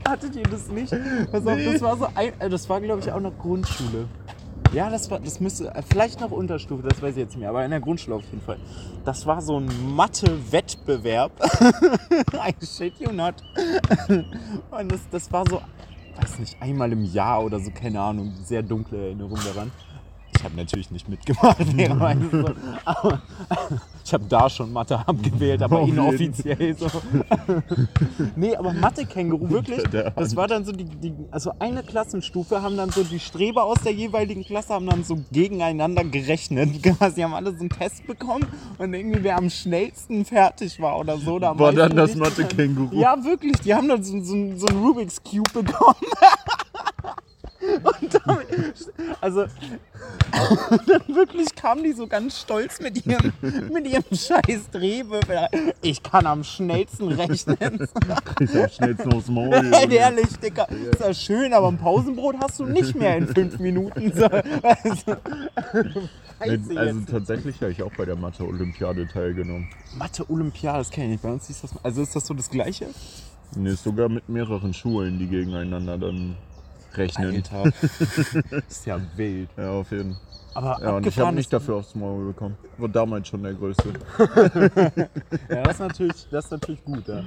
Hattet 0.06 0.37
ihr 0.37 0.43
das 0.43 0.69
nicht? 0.69 0.94
Pass 1.32 1.47
auf, 1.47 1.58
das 1.64 1.81
war 1.81 1.97
so 1.97 2.08
ein, 2.14 2.32
äh, 2.41 2.49
das 2.50 2.69
war 2.69 2.81
glaube 2.81 3.00
ich 3.00 3.11
auch 3.11 3.20
noch 3.20 3.37
Grundschule. 3.38 4.07
Ja, 4.73 4.90
das 4.90 5.11
war, 5.11 5.21
das 5.21 5.40
müsste, 5.40 5.75
äh, 5.75 5.83
vielleicht 5.83 6.21
noch 6.21 6.31
Unterstufe, 6.31 6.83
das 6.87 7.00
weiß 7.00 7.12
ich 7.12 7.19
jetzt 7.19 7.31
nicht 7.31 7.40
mehr, 7.40 7.49
aber 7.49 7.64
in 7.64 7.71
der 7.71 7.81
Grundschule 7.81 8.16
auf 8.16 8.25
jeden 8.25 8.42
Fall. 8.42 8.59
Das 9.04 9.25
war 9.26 9.40
so 9.40 9.59
ein 9.59 9.69
Mathe-Wettbewerb. 9.95 11.33
I 12.35 12.54
shit 12.66 12.99
you 12.99 13.11
not. 13.12 13.37
Und 14.71 14.92
das, 14.92 15.00
das 15.11 15.33
war 15.33 15.45
so, 15.49 15.62
weiß 16.21 16.38
nicht, 16.40 16.61
einmal 16.61 16.92
im 16.92 17.04
Jahr 17.04 17.42
oder 17.42 17.61
so, 17.61 17.71
keine 17.71 18.00
Ahnung, 18.00 18.35
sehr 18.42 18.62
dunkle 18.62 19.07
Erinnerung 19.07 19.38
daran. 19.45 19.71
Ich 20.37 20.45
habe 20.45 20.57
natürlich 20.57 20.90
nicht 20.90 21.09
mitgemacht, 21.09 21.59
aber 22.85 23.23
ich 24.05 24.12
habe 24.12 24.25
da 24.28 24.49
schon 24.49 24.73
Mathe 24.73 24.97
abgewählt, 25.07 25.62
aber 25.62 25.78
Auf 25.81 25.88
inoffiziell 25.88 26.76
so. 26.76 26.87
nee, 28.37 28.55
aber 28.55 28.73
Mathe-Känguru, 28.73 29.50
wirklich, 29.50 29.83
das 30.14 30.37
war 30.37 30.47
dann 30.47 30.64
so 30.64 30.71
die, 30.71 30.85
die, 30.85 31.12
also 31.31 31.52
eine 31.59 31.83
Klassenstufe 31.83 32.62
haben 32.62 32.76
dann 32.76 32.90
so 32.90 33.02
die 33.02 33.19
Streber 33.19 33.64
aus 33.64 33.78
der 33.83 33.93
jeweiligen 33.93 34.45
Klasse 34.45 34.75
haben 34.75 34.87
dann 34.87 35.02
so 35.02 35.19
gegeneinander 35.33 36.05
gerechnet. 36.05 36.83
Quasi 36.83 37.23
haben 37.23 37.35
alle 37.35 37.50
so 37.52 37.61
einen 37.61 37.71
Test 37.71 38.07
bekommen 38.07 38.47
und 38.78 38.95
irgendwie 38.95 39.25
wer 39.25 39.38
am 39.38 39.50
schnellsten 39.50 40.25
fertig 40.25 40.81
war 40.81 40.99
oder 41.00 41.19
so. 41.19 41.38
Da 41.40 41.59
War 41.59 41.73
dann 41.73 41.97
das 41.97 42.14
Mathe-Känguru. 42.14 42.95
Ja, 42.95 43.25
wirklich, 43.25 43.57
die 43.61 43.75
haben 43.75 43.88
dann 43.88 44.05
so, 44.05 44.21
so, 44.23 44.57
so 44.57 44.66
einen 44.66 44.85
Rubik's 44.85 45.21
Cube 45.23 45.50
bekommen. 45.52 45.97
Und 47.87 48.21
damit, 48.25 48.93
also, 49.21 49.47
dann 50.87 51.14
wirklich 51.14 51.55
kamen 51.55 51.85
die 51.85 51.93
so 51.93 52.07
ganz 52.07 52.40
stolz 52.40 52.81
mit 52.81 53.05
ihrem, 53.07 53.33
mit 53.73 53.87
ihrem 53.87 54.05
scheiß 54.11 54.71
Drehwürfel. 54.73 55.49
Ich 55.83 56.02
kann 56.02 56.26
am 56.26 56.43
schnellsten 56.45 57.09
rechnen. 57.12 57.88
Ich 58.40 58.55
hab 58.55 58.73
schnellst 58.73 59.07
aus 59.07 59.26
dem 59.26 59.35
Maul. 59.35 59.55
Ehrlich, 59.90 60.37
Dicker. 60.43 60.69
Ist 60.71 61.00
ja 61.00 61.14
schön, 61.14 61.52
aber 61.52 61.69
ein 61.69 61.78
Pausenbrot 61.78 62.37
hast 62.43 62.59
du 62.59 62.64
nicht 62.64 62.95
mehr 62.95 63.16
in 63.16 63.28
fünf 63.28 63.59
Minuten. 63.59 64.12
So, 64.14 64.26
also, 64.26 65.16
Also 66.38 66.73
jetzt. 66.73 67.09
tatsächlich 67.11 67.61
habe 67.61 67.73
ich 67.73 67.83
auch 67.83 67.93
bei 67.97 68.05
der 68.05 68.16
Mathe-Olympiade 68.16 69.07
teilgenommen. 69.09 69.69
Mathe-Olympiade, 69.97 70.78
das 70.78 70.90
kenne 70.90 71.07
ich 71.07 71.12
nicht. 71.12 71.23
Bei 71.23 71.33
uns 71.33 71.49
ist 71.49 71.64
das, 71.64 71.71
also 71.83 72.02
ist 72.02 72.14
das 72.14 72.26
so 72.26 72.35
das 72.35 72.50
Gleiche? 72.50 72.88
Nee, 73.55 73.73
sogar 73.73 74.09
mit 74.09 74.28
mehreren 74.28 74.75
Schulen, 74.75 75.19
die 75.19 75.26
gegeneinander 75.26 75.97
dann 75.97 76.37
rechnen. 76.97 77.35
Alter. 77.37 77.65
ist 78.69 78.87
ja 78.87 79.00
wild. 79.17 79.49
Ja, 79.57 79.71
auf 79.73 79.91
jeden 79.91 80.15
Fall. 80.15 80.21
Aber 80.57 80.79
Ja, 80.81 80.97
und 80.97 81.07
ich 81.07 81.19
habe 81.19 81.35
nicht 81.35 81.53
dafür 81.53 81.76
aufs 81.76 81.95
Maul 81.95 82.29
bekommen. 82.29 82.57
War 82.79 82.88
damals 82.88 83.29
schon 83.29 83.43
der 83.43 83.53
Größte. 83.53 83.93
Ja, 85.50 85.62
das 85.62 85.75
ist 85.75 85.81
natürlich, 85.81 86.26
das 86.31 86.45
ist 86.47 86.50
natürlich 86.50 86.85
gut, 86.85 87.07
ja. 87.07 87.23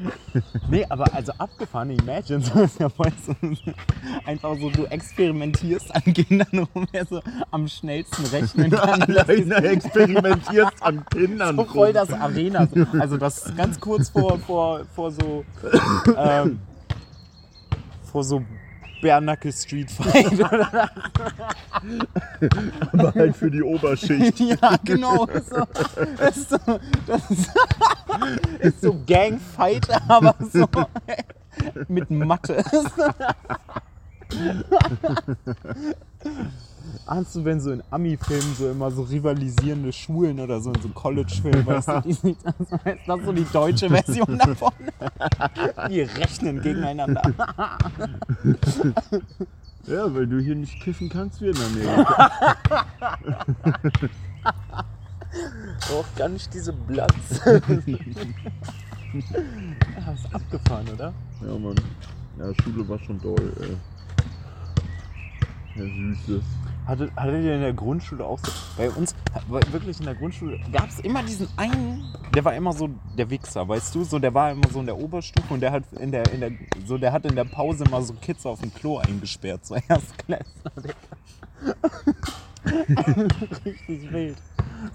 Nee, 0.67 0.85
aber 0.89 1.13
also 1.13 1.31
abgefahren, 1.37 1.91
imagine, 1.91 2.41
so 2.41 2.61
ist 2.61 2.79
ja 2.79 2.89
voll 2.89 3.11
so, 3.23 3.35
einfach 4.25 4.57
so, 4.59 4.69
du 4.71 4.85
experimentierst 4.85 5.93
an 5.93 6.01
Kindern 6.13 6.67
rum, 6.73 6.87
wer 6.91 7.05
so 7.05 7.21
am 7.51 7.67
schnellsten 7.67 8.25
rechnen 8.25 8.71
kann. 8.71 9.03
Alleine 9.03 9.55
experimentierst 9.57 10.81
an 10.81 11.05
Kindern. 11.11 11.55
so 11.55 11.65
voll 11.65 11.93
das 11.93 12.11
Arena. 12.11 12.67
Also 12.99 13.17
das 13.17 13.45
ist 13.45 13.55
ganz 13.57 13.79
kurz 13.79 14.09
vor, 14.09 14.39
vor, 14.39 14.85
vor 14.95 15.11
so 15.11 15.45
ähm, 16.17 16.59
vor 18.11 18.23
so 18.23 18.43
Bernacke 19.01 19.51
Street 19.51 19.91
Fight. 19.91 20.41
Aber 22.91 23.13
halt 23.13 23.35
für 23.35 23.51
die 23.51 23.63
Oberschicht. 23.63 24.39
ja, 24.39 24.77
genau. 24.83 25.27
So, 25.27 25.67
das 26.17 26.37
ist 26.37 26.49
so, 26.49 26.57
das 27.07 27.31
ist, 27.31 27.49
ist 28.59 28.81
so 28.81 29.01
Gangfight, 29.05 29.87
aber 30.07 30.35
so 30.51 30.67
mit 31.87 32.09
Mathe. 32.09 32.63
Ahnst 37.05 37.35
du, 37.35 37.45
wenn 37.45 37.59
so 37.59 37.71
in 37.71 37.83
Ami-Filmen 37.89 38.55
so 38.55 38.69
immer 38.69 38.91
so 38.91 39.03
rivalisierende 39.03 39.91
Schulen 39.91 40.39
oder 40.39 40.59
so 40.61 40.71
in 40.71 40.81
so 40.81 40.89
College-Filmen, 40.89 41.65
weißt 41.65 41.87
du, 41.87 42.01
die 42.01 42.13
sind, 42.13 42.37
das 42.43 42.55
ist 42.59 42.71
das 43.07 43.25
so 43.25 43.31
die 43.31 43.45
deutsche 43.51 43.89
Version 43.89 44.37
davon. 44.37 44.71
Die 45.89 46.01
rechnen 46.01 46.61
gegeneinander. 46.61 47.21
Ja, 49.87 50.13
weil 50.13 50.27
du 50.27 50.39
hier 50.39 50.55
nicht 50.55 50.79
kiffen 50.81 51.09
kannst 51.09 51.41
wie 51.41 51.47
in 51.47 51.57
Amerika. 51.57 52.57
Braucht 55.87 56.15
gar 56.15 56.29
nicht 56.29 56.53
diese 56.53 56.73
Blatz. 56.73 57.41
ja, 57.43 57.55
ist 60.13 60.31
abgefahren, 60.31 60.87
oder? 60.93 61.11
Ja, 61.41 61.57
Mann. 61.57 61.75
Ja, 62.37 62.53
Schule 62.61 62.87
war 62.87 62.99
schon 62.99 63.19
doll, 63.19 63.51
ey. 63.61 63.77
Ja, 65.75 65.83
Süßes. 65.83 66.43
Hattet, 66.89 67.15
hattet 67.15 67.43
ihr 67.43 67.53
in 67.53 67.61
der 67.61 67.73
Grundschule 67.73 68.25
auch 68.25 68.39
so? 68.39 68.51
Bei 68.75 68.89
uns, 68.89 69.13
wirklich 69.47 69.99
in 69.99 70.05
der 70.07 70.15
Grundschule, 70.15 70.59
gab 70.71 70.89
es 70.89 70.99
immer 71.01 71.21
diesen 71.21 71.47
einen, 71.55 72.03
der 72.33 72.43
war 72.43 72.55
immer 72.55 72.73
so 72.73 72.89
der 73.15 73.29
Wichser, 73.29 73.67
weißt 73.67 73.93
du? 73.93 74.03
So, 74.03 74.17
der 74.17 74.33
war 74.33 74.49
immer 74.49 74.67
so 74.73 74.79
in 74.79 74.87
der 74.87 74.97
Oberstufe 74.97 75.53
und 75.53 75.59
der 75.59 75.71
hat 75.71 75.83
in 75.99 76.11
der, 76.11 76.31
in 76.33 76.39
der, 76.39 76.51
so, 76.87 76.97
der 76.97 77.13
hat 77.13 77.25
in 77.25 77.35
der 77.35 77.43
Pause 77.43 77.83
mal 77.91 78.01
so 78.01 78.13
Kids 78.13 78.43
auf 78.47 78.61
dem 78.61 78.73
Klo 78.73 78.97
eingesperrt, 78.97 79.67
so 79.67 79.75
Erstklässler. 79.87 80.71
Richtig 83.65 84.11
wild. 84.11 84.37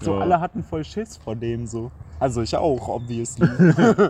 So, 0.01 0.15
Ja. 0.15 0.19
alle 0.19 0.41
hatten 0.41 0.63
voll 0.65 0.83
Schiss 0.83 1.15
vor 1.15 1.37
dem 1.37 1.65
so. 1.65 1.91
Also 2.19 2.41
ich 2.41 2.53
auch, 2.57 2.89
obviously. 2.89 3.47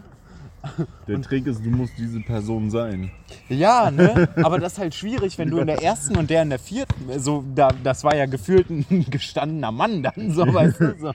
Der 1.08 1.22
Trick 1.22 1.48
ist, 1.48 1.64
du 1.64 1.70
musst 1.70 1.94
diese 1.98 2.20
Person 2.22 2.70
sein. 2.70 3.12
Ja, 3.50 3.92
ne? 3.92 4.28
Aber 4.44 4.60
das 4.60 4.74
ist 4.74 4.80
halt 4.80 4.96
schwierig, 4.96 5.38
wenn 5.38 5.50
du 5.50 5.60
in 5.60 5.68
der 5.68 5.82
ersten 5.84 6.18
und 6.18 6.30
der 6.30 6.42
in 6.44 6.50
der 6.50 6.60
vierten, 6.60 7.20
so, 7.20 7.44
da, 7.54 7.70
das 7.84 8.04
war 8.04 8.16
ja 8.16 8.26
gefühlt 8.26 8.70
ein 8.70 9.06
gestandener 9.10 9.72
Mann 9.72 10.04
dann, 10.04 10.32
so, 10.32 10.42
weißt 10.52 10.80
du? 10.80 10.96
So. 11.00 11.12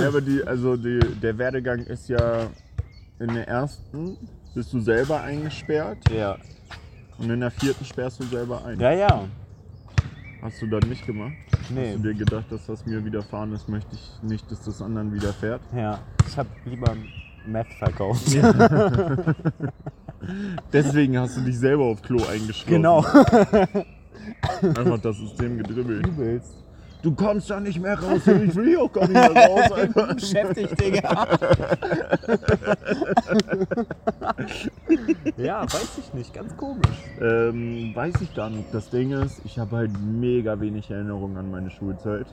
Ja, 0.00 0.08
aber 0.08 0.20
die, 0.20 0.42
also 0.44 0.76
die, 0.76 1.00
der 1.22 1.36
Werdegang 1.38 1.80
ist 1.80 2.08
ja 2.08 2.46
in 3.20 3.34
der 3.34 3.48
ersten 3.48 4.16
bist 4.54 4.72
du 4.72 4.80
selber 4.80 5.20
eingesperrt 5.22 5.98
Ja. 6.10 6.36
und 7.18 7.30
in 7.30 7.40
der 7.40 7.50
vierten 7.50 7.84
sperrst 7.84 8.20
du 8.20 8.24
selber 8.24 8.64
ein. 8.64 8.80
Ja, 8.80 8.92
ja. 8.92 9.24
Hast 10.40 10.62
du 10.62 10.66
dann 10.68 10.88
nicht 10.88 11.04
gemacht? 11.04 11.32
Nee. 11.68 11.88
Hast 11.94 11.96
du 12.04 12.12
dir 12.12 12.14
gedacht, 12.14 12.44
dass 12.50 12.66
das 12.66 12.86
mir 12.86 13.04
widerfahren 13.04 13.52
ist, 13.52 13.68
möchte 13.68 13.94
ich 13.96 14.22
nicht, 14.22 14.48
dass 14.50 14.62
das 14.62 14.80
anderen 14.80 15.12
widerfährt? 15.12 15.60
Ja. 15.74 15.98
Ich 16.28 16.36
habe 16.36 16.48
lieber 16.64 16.94
Meth 17.46 17.72
verkauft. 17.78 18.26
Deswegen 20.72 21.18
hast 21.18 21.36
du 21.36 21.40
dich 21.42 21.58
selber 21.58 21.84
auf 21.84 22.02
Klo 22.02 22.22
eingeschlossen. 22.30 22.70
Genau. 22.70 22.98
Einfach 24.62 24.98
das 25.00 25.16
System 25.16 25.58
gedribbelt. 25.58 26.06
Übelst. 26.06 26.54
Du 27.00 27.14
kommst 27.14 27.48
da 27.48 27.60
nicht 27.60 27.80
mehr 27.80 27.96
raus, 27.98 28.22
ich 28.26 28.56
will 28.56 28.70
hier 28.70 28.82
auch 28.82 28.92
gar 28.92 29.02
nicht 29.02 29.12
mehr 29.12 29.30
raus, 29.30 29.72
Alter. 29.72 30.14
Beschäftigt, 30.14 30.80
Digga. 30.80 31.28
ja, 35.36 35.62
weiß 35.62 35.98
ich 35.98 36.14
nicht. 36.14 36.34
Ganz 36.34 36.56
komisch. 36.56 36.88
Ähm, 37.20 37.92
weiß 37.94 38.14
ich 38.20 38.34
gar 38.34 38.50
nicht. 38.50 38.74
Das 38.74 38.90
Ding 38.90 39.12
ist, 39.12 39.40
ich 39.44 39.60
habe 39.60 39.76
halt 39.76 39.92
mega 40.00 40.60
wenig 40.60 40.90
Erinnerungen 40.90 41.36
an 41.36 41.50
meine 41.52 41.70
Schulzeit. 41.70 42.26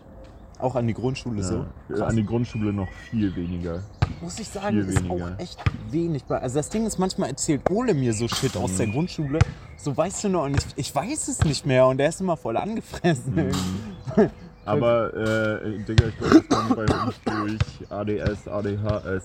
Auch 0.60 0.76
an 0.76 0.88
die 0.88 0.94
Grundschule 0.94 1.44
so. 1.44 1.56
Ja. 1.56 1.62
Äh, 1.90 1.94
Krass. 1.98 2.10
An 2.10 2.16
die 2.16 2.26
Grundschule 2.26 2.72
noch 2.74 2.88
viel 3.10 3.36
weniger. 3.36 3.84
Muss 4.22 4.40
ich 4.40 4.48
sagen, 4.48 4.82
Viel 4.84 4.88
ist 4.90 5.04
weniger. 5.04 5.26
auch 5.36 5.40
echt 5.40 5.60
wenig. 5.92 6.24
Also 6.30 6.56
das 6.56 6.70
Ding 6.70 6.86
ist, 6.86 6.98
manchmal 6.98 7.30
erzählt 7.30 7.70
Ole 7.70 7.94
mir 7.94 8.14
so 8.14 8.28
Shit 8.28 8.56
aus 8.56 8.72
Mhm. 8.74 8.78
der 8.78 8.88
Grundschule. 8.88 9.40
So 9.78 9.96
weißt 9.96 10.24
du 10.24 10.30
noch, 10.30 10.46
und 10.46 10.58
ich, 10.58 10.66
ich 10.78 10.96
weiß 10.96 11.28
es 11.28 11.44
nicht 11.44 11.66
mehr 11.66 11.86
und 11.88 11.98
der 11.98 12.10
ist 12.10 12.22
immer 12.22 12.38
voll 12.38 12.56
angefressen. 12.58 13.36
Mhm. 13.36 13.52
Aber, 14.66 15.14
äh, 15.14 15.78
Digga, 15.84 16.06
ich 16.08 16.18
glaube, 16.18 16.44
das 16.50 16.58
kommt 16.60 16.76
bei 16.76 16.84
uns 16.84 17.16
durch 17.26 17.92
ADS, 17.92 18.48
ADHS. 18.48 19.24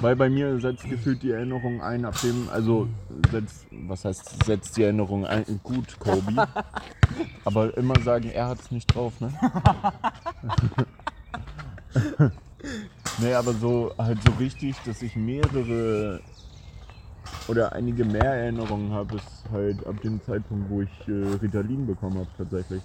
Weil 0.00 0.16
bei 0.16 0.28
mir 0.28 0.60
setzt 0.60 0.88
gefühlt 0.88 1.22
die 1.22 1.30
Erinnerung 1.30 1.80
ein, 1.80 2.04
ab 2.04 2.20
dem, 2.22 2.48
also, 2.50 2.88
setzt, 3.30 3.66
was 3.70 4.04
heißt, 4.04 4.44
setzt 4.44 4.76
die 4.76 4.82
Erinnerung 4.82 5.24
ein, 5.26 5.44
gut, 5.62 5.98
Kobe. 5.98 6.46
Aber 7.44 7.76
immer 7.76 7.98
sagen, 8.00 8.30
er 8.30 8.48
hat 8.48 8.60
es 8.60 8.70
nicht 8.70 8.94
drauf, 8.94 9.20
ne? 9.20 9.32
nee, 13.18 13.32
aber 13.34 13.54
so, 13.54 13.92
halt 13.98 14.22
so 14.22 14.32
richtig, 14.38 14.76
dass 14.84 15.02
ich 15.02 15.16
mehrere 15.16 16.20
oder 17.48 17.72
einige 17.72 18.04
mehr 18.04 18.34
Erinnerungen 18.34 18.92
habe, 18.92 19.16
ist 19.16 19.44
halt 19.52 19.86
ab 19.86 20.00
dem 20.02 20.22
Zeitpunkt, 20.22 20.68
wo 20.68 20.82
ich 20.82 21.08
äh, 21.08 21.36
Ritalin 21.40 21.86
bekommen 21.86 22.18
habe, 22.18 22.28
tatsächlich. 22.36 22.82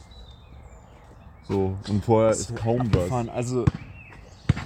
So, 1.47 1.77
und 1.89 2.05
vorher 2.05 2.31
ist 2.31 2.55
kaum 2.55 2.89
was. 2.93 3.29
Also, 3.29 3.65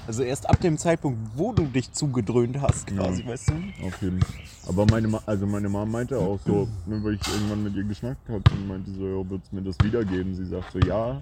also 0.08 0.24
erst 0.24 0.50
ab 0.50 0.60
dem 0.62 0.78
Zeitpunkt, 0.78 1.20
wo 1.36 1.52
du 1.52 1.66
dich 1.66 1.92
zugedröhnt 1.92 2.62
hast, 2.62 2.88
quasi, 2.88 3.22
Ja. 3.24 3.30
weißt 3.30 3.50
du? 3.50 3.86
Auf 3.86 4.02
jeden 4.02 4.20
Fall. 4.22 4.34
Aber 4.68 4.86
meine, 4.86 5.08
Ma 5.08 5.22
also 5.26 5.46
meine 5.46 5.70
Mama 5.70 5.86
meinte 5.86 6.18
auch 6.18 6.40
so, 6.46 6.68
weil 6.86 7.14
ich 7.16 7.22
irgendwann 7.28 7.64
mit 7.64 7.76
ihr 7.76 7.84
geschnackt 7.84 8.28
habe 8.30 8.44
und 8.52 8.68
meinte 8.68 8.92
so, 8.92 9.06
ja, 9.06 9.30
würdest 9.30 9.52
du 9.52 9.56
mir 9.56 9.62
das 9.64 9.80
wiedergeben? 9.82 10.34
Sie 10.36 10.46
sagt 10.46 10.72
so, 10.72 10.80
ja, 10.80 11.22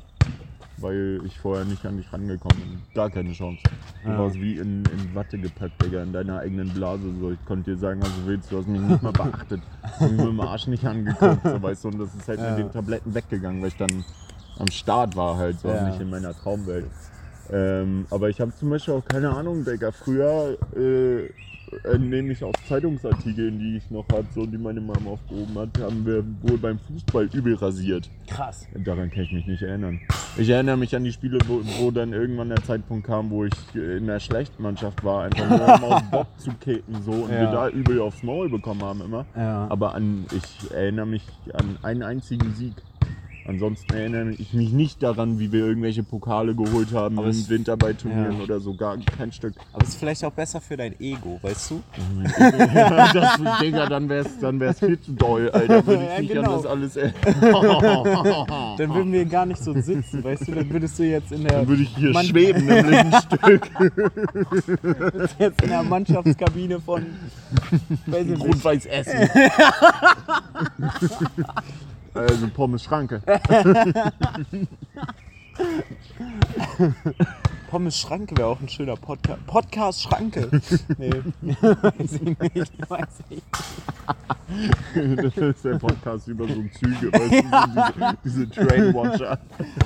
weil 0.78 1.22
ich 1.26 1.38
vorher 1.40 1.66
nicht 1.66 1.86
an 1.86 1.98
dich 1.98 2.12
rangekommen 2.12 2.58
bin. 2.60 2.82
Gar 2.94 3.10
keine 3.10 3.34
Chance. 3.34 3.62
Du 4.04 4.10
Ja. 4.12 4.20
warst 4.20 4.40
wie 4.42 4.58
in, 4.58 4.84
in 4.86 5.16
Watte 5.16 5.38
gepackt, 5.38 5.82
Digga, 5.82 6.04
in 6.04 6.12
deiner 6.14 6.40
eigenen 6.40 6.74
Blase. 6.74 7.04
So, 7.20 7.32
ich 7.32 7.46
konnte 7.46 7.72
dir 7.72 7.78
sagen, 7.78 8.02
was 8.02 8.10
du 8.10 8.28
willst, 8.28 8.52
du 8.52 8.58
hast 8.58 8.68
mich 8.68 8.82
nicht 8.82 9.02
mal 9.04 9.12
beachtet. 9.14 9.60
Du 9.82 9.88
hast 9.88 10.02
mir 10.12 10.18
mit 10.18 10.28
dem 10.28 10.40
Arsch 10.42 10.68
nicht 10.68 10.86
angeguckt, 10.86 11.42
so, 11.44 11.62
weißt 11.62 11.84
du, 11.84 11.88
und 11.90 12.00
das 12.00 12.14
ist 12.16 12.28
halt 12.28 12.40
Ja. 12.40 12.50
mit 12.50 12.58
den 12.60 12.72
Tabletten 12.72 13.14
weggegangen, 13.14 13.62
weil 13.62 13.70
ich 13.70 13.76
dann 13.78 14.04
am 14.60 14.68
Start 14.72 15.16
war 15.16 15.38
halt, 15.38 15.60
so 15.60 15.70
Ja. 15.70 15.86
nicht 15.86 16.00
in 16.02 16.10
meiner 16.10 16.34
Traumwelt. 16.34 16.86
Ähm, 17.52 18.06
aber 18.10 18.30
ich 18.30 18.40
habe 18.40 18.54
zum 18.56 18.70
Beispiel 18.70 18.94
auch 18.96 19.06
keine 19.06 19.30
Ahnung, 19.30 19.66
Digga. 19.66 19.92
Früher 19.92 20.58
äh, 20.76 21.26
äh, 21.26 21.98
nehme 21.98 22.32
ich 22.34 22.44
aus 22.44 22.54
Zeitungsartikeln, 22.68 23.58
die 23.60 23.78
ich 23.78 23.90
noch 23.92 24.06
hatte, 24.12 24.28
so 24.34 24.46
die 24.46 24.58
meine 24.58 24.80
Mama 24.82 25.12
aufgehoben 25.12 25.58
hat, 25.58 25.70
haben 25.80 26.06
wir 26.06 26.24
wohl 26.44 26.58
beim 26.58 26.80
Fußball 26.80 27.30
übel 27.34 27.56
rasiert. 27.56 28.10
Krass. 28.28 28.68
Daran 28.84 29.10
kann 29.12 29.24
ich 29.24 29.32
mich 29.32 29.46
nicht 29.48 29.62
erinnern. 29.64 30.00
Ich 30.38 30.50
erinnere 30.50 30.78
mich 30.78 30.96
an 30.96 31.04
die 31.04 31.12
Spiele, 31.12 31.40
wo, 31.48 31.62
wo 31.80 31.92
dann 31.92 32.14
irgendwann 32.14 32.50
der 32.50 32.64
Zeitpunkt 32.64 33.06
kam, 33.08 33.30
wo 33.30 33.46
ich 33.46 33.54
in 33.76 34.08
der 34.08 34.20
schlechten 34.20 34.62
Mannschaft 34.64 35.04
war, 35.04 35.24
einfach 35.24 35.50
nur 35.50 35.76
um 35.76 35.84
auf 35.84 36.04
Bock 36.12 36.28
zu 36.38 36.52
kicken 36.60 37.02
so 37.04 37.12
und 37.12 37.32
Ja. 37.32 37.42
wir 37.42 37.52
da 37.52 37.70
übel 37.70 38.00
aufs 38.02 38.24
Maul 38.24 38.50
bekommen 38.50 38.82
haben 38.84 39.02
immer. 39.02 39.26
Ja. 39.36 39.68
Aber 39.70 39.94
an, 39.96 40.26
ich 40.36 40.72
erinnere 40.72 41.06
mich 41.08 41.24
an 41.54 41.78
einen 41.84 42.04
einzigen 42.04 42.54
Sieg. 42.54 42.74
Ansonsten 43.46 43.94
erinnere 43.94 44.32
ich 44.32 44.54
mich 44.54 44.72
nicht 44.72 45.04
daran, 45.04 45.38
wie 45.38 45.52
wir 45.52 45.66
irgendwelche 45.66 46.02
Pokale 46.04 46.56
geholt 46.56 46.94
haben 46.94 47.18
Aber 47.18 47.28
im 47.28 47.32
es- 47.32 47.50
Winter 47.50 47.76
bei 47.76 47.92
Turnieren 47.94 48.38
ja. 48.38 48.44
oder 48.44 48.60
so, 48.62 48.74
gar 48.74 48.98
kein 49.18 49.32
Stück. 49.34 49.54
Aber 49.74 49.84
ist 49.84 49.98
vielleicht 49.98 50.24
auch 50.24 50.32
besser 50.32 50.62
für 50.62 50.78
dein 50.78 50.98
Ego, 51.00 51.40
weißt 51.42 51.72
du? 51.72 51.82
ja, 52.74 53.12
das, 53.14 53.40
Digga, 53.62 53.88
dann 53.88 54.08
wär's, 54.08 54.40
dann 54.40 54.60
wär's 54.60 54.80
viel 54.80 55.00
zu 55.00 55.12
doll, 55.12 55.50
Alter. 55.52 55.86
Würde 55.88 56.04
ich 56.22 56.30
Ja, 56.30 56.36
genau. 56.42 56.56
an 56.56 56.62
das 56.62 56.66
alles. 56.66 56.94
Dann 58.78 58.94
würden 58.94 59.12
wir 59.12 59.26
gar 59.26 59.46
nicht 59.46 59.62
so 59.64 59.74
sitzen, 59.80 60.24
weißt 60.24 60.48
du? 60.48 60.54
Dann 60.54 60.70
würdest 60.70 60.98
du 60.98 61.04
jetzt 61.04 61.32
in 61.32 61.44
der, 61.44 61.60
Dann 61.60 61.68
würde 61.68 61.84
ich 61.84 61.96
hier 61.96 62.12
Mann- 62.12 62.26
schweben, 62.26 62.66
nämlich 62.66 62.98
ein 62.98 63.14
Stück. 63.14 63.70
jetzt 65.40 65.62
in 65.62 65.70
der 65.70 65.84
Mannschaftskabine 65.84 66.80
von 66.80 67.06
weiß 68.08 68.26
ich 68.28 68.40
nicht, 72.16 72.22
Rot-Weiß 72.22 72.32
essen. 72.32 72.44
Also 72.44 72.48
Pommes 72.50 72.84
Schranke. 72.84 73.22
Pommes 77.74 77.98
Schranke 77.98 78.38
wäre 78.38 78.50
auch 78.50 78.62
ein 78.62 78.70
schöner 78.70 78.96
Podcast. 78.96 79.44
Podcast 79.48 80.04
Schranke. 80.04 80.48
Nee, 81.00 81.10
weiß 81.42 82.14
ich 82.14 82.22
nicht. 82.22 82.88
Weiß 82.88 83.08
ich 83.20 83.30
nicht. 83.32 83.44
Das 85.24 85.38
ist 85.38 85.66
der 85.66 85.80
Podcast 85.80 86.28
über 86.28 86.48
so 86.48 86.54
Züge, 86.54 87.12
weißt 87.12 87.34
du, 87.34 88.18
diese, 88.24 88.46
diese 88.46 88.50
Trainwatcher. 88.50 89.40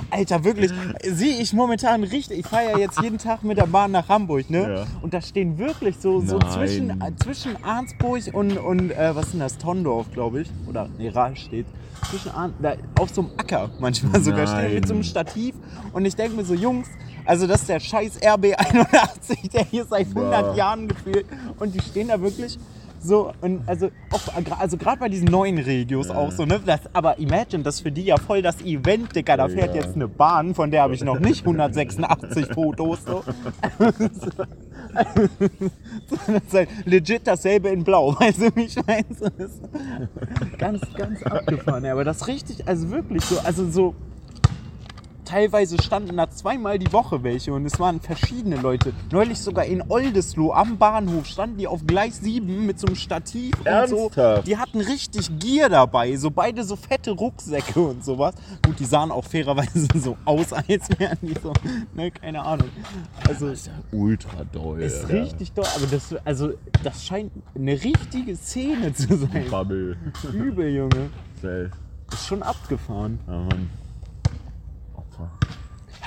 Alter, 0.10 0.44
wirklich, 0.44 0.72
sehe 1.04 1.40
ich 1.40 1.54
momentan 1.54 2.04
richtig. 2.04 2.40
Ich 2.40 2.48
fahre 2.48 2.72
ja 2.72 2.78
jetzt 2.78 3.02
jeden 3.02 3.18
Tag 3.18 3.44
mit 3.44 3.58
der 3.58 3.68
Bahn 3.68 3.92
nach 3.92 4.10
Hamburg, 4.10 4.50
ne? 4.50 4.80
Ja. 4.80 4.88
Und 5.02 5.14
da 5.14 5.22
stehen 5.22 5.58
wirklich 5.58 5.96
so, 5.98 6.20
so 6.20 6.40
Nein. 6.40 6.52
zwischen, 6.52 7.04
zwischen 7.24 7.64
Arnsburg 7.64 8.24
und, 8.34 8.58
und 8.58 8.92
äh, 8.92 9.16
was 9.16 9.28
ist 9.28 9.34
denn 9.34 9.40
das? 9.40 9.58
Tondorf, 9.58 10.12
glaube 10.12 10.42
ich. 10.42 10.50
Oder, 10.68 10.90
nee, 10.98 11.08
Rahl 11.08 11.38
steht. 11.38 11.68
Zwischen 12.10 12.32
Arn, 12.32 12.54
da, 12.62 12.74
auf 13.00 13.10
so 13.12 13.22
einem 13.22 13.32
Acker 13.38 13.70
manchmal 13.80 14.22
sogar 14.22 14.46
Nein. 14.46 14.66
stehen 14.66 14.74
mit 14.76 14.88
so 14.88 14.94
einem 14.94 15.04
Stativ. 15.04 15.56
Und 15.94 16.04
ich 16.06 16.16
denke 16.16 16.36
mir 16.36 16.44
so, 16.44 16.54
Jungs, 16.54 16.90
also 17.28 17.46
das 17.48 17.62
ist 17.62 17.70
der 17.70 17.80
scheiß 17.80 18.20
RB81, 18.22 19.52
der 19.52 19.66
hier 19.66 19.86
seit 19.86 20.08
100 20.08 20.46
Boah. 20.48 20.56
Jahren 20.56 20.88
gefühlt. 20.88 21.26
Und 21.60 21.76
die 21.76 21.82
stehen 21.82 22.08
da 22.08 22.20
wirklich 22.22 22.58
so, 23.00 23.32
und 23.42 23.62
also 23.70 23.90
auch, 24.12 24.60
also 24.60 24.76
gerade 24.76 25.00
bei 25.00 25.08
diesen 25.08 25.28
neuen 25.28 25.60
Regios 25.60 26.10
auch 26.10 26.32
so, 26.32 26.46
ne? 26.46 26.60
Das, 26.66 26.80
aber 26.94 27.20
imagine, 27.20 27.62
das 27.64 27.76
ist 27.76 27.82
für 27.82 27.92
die 27.92 28.06
ja 28.06 28.18
voll 28.18 28.42
das 28.42 28.60
Event, 28.62 29.16
Digga. 29.16 29.38
Da 29.38 29.48
fährt 29.48 29.76
Ja. 29.76 29.82
jetzt 29.84 29.94
eine 29.96 30.08
Bahn, 30.08 30.56
von 30.56 30.72
der 30.72 30.82
habe 30.82 30.96
ich 30.96 31.04
noch 31.04 31.20
nicht 31.20 31.42
186 31.42 32.48
Fotos. 32.54 33.06
So. 33.06 33.24
das 33.78 34.00
ist 34.00 34.32
halt 36.54 36.70
legit 36.86 37.28
dasselbe 37.28 37.70
in 37.70 37.84
Blau, 37.84 38.16
weißt 38.20 38.42
du, 38.42 38.56
wie? 38.56 38.68
So, 38.68 38.82
das 39.38 39.52
ist 39.52 39.62
ganz, 40.58 40.82
ganz 40.96 41.22
abgefahren. 41.24 41.86
ey. 41.86 41.92
Aber 41.92 42.04
das 42.04 42.28
richtig, 42.28 42.68
also 42.68 42.90
wirklich 42.90 43.24
so, 43.24 43.40
also 43.40 43.70
so. 43.70 43.94
Teilweise 45.28 45.76
standen 45.84 46.16
da 46.16 46.30
zweimal 46.30 46.80
die 46.80 46.94
Woche 46.94 47.22
welche 47.22 47.52
und 47.52 47.66
es 47.66 47.78
waren 47.82 48.00
verschiedene 48.00 48.56
Leute. 48.56 48.94
Neulich 49.12 49.40
sogar 49.42 49.66
in 49.66 49.84
Oldesloe 49.90 50.56
am 50.56 50.78
Bahnhof 50.78 51.26
standen 51.26 51.58
die 51.58 51.68
auf 51.68 51.86
Gleis 51.86 52.22
7 52.22 52.66
mit 52.66 52.80
so 52.80 52.88
einem 52.88 52.96
Stativ 52.96 53.54
und 53.60 53.90
so. 53.90 53.98
Ernsthaft? 53.98 54.48
Die 54.48 54.56
hatten 54.56 54.80
richtig 54.80 55.38
Gier 55.38 55.68
dabei, 55.68 56.16
so 56.16 56.32
beide 56.32 56.64
so 56.64 56.78
fette 56.78 57.12
Rucksäcke 57.12 57.78
und 57.78 58.06
sowas. 58.06 58.36
Gut, 58.66 58.80
die 58.80 58.86
sahen 58.86 59.12
auch 59.12 59.26
fairerweise 59.26 59.88
so 59.96 60.16
aus, 60.24 60.54
als 60.54 60.88
wären 60.98 61.18
die 61.22 61.36
so, 61.44 61.52
ne, 61.94 62.10
keine 62.10 62.42
Ahnung. 62.42 62.70
Also 63.28 63.52
Ultra 63.92 64.46
doll. 64.46 64.82
ist 64.82 65.04
Alter. 65.04 65.24
richtig 65.24 65.52
toll, 65.52 65.66
aber 65.76 65.88
das, 65.88 66.16
also, 66.24 66.54
das 66.84 67.04
scheint 67.04 67.34
eine 67.54 67.74
richtige 67.74 68.34
Szene 68.38 68.94
zu 68.94 69.18
sein. 69.18 69.46
Bubble. 69.52 69.98
Übel, 70.32 70.70
Junge. 70.74 71.10
Safe. 71.42 71.72
Ist 72.14 72.28
schon 72.28 72.44
abgefahren. 72.44 73.20
Ja, 73.28 73.34
Mann. 73.34 73.70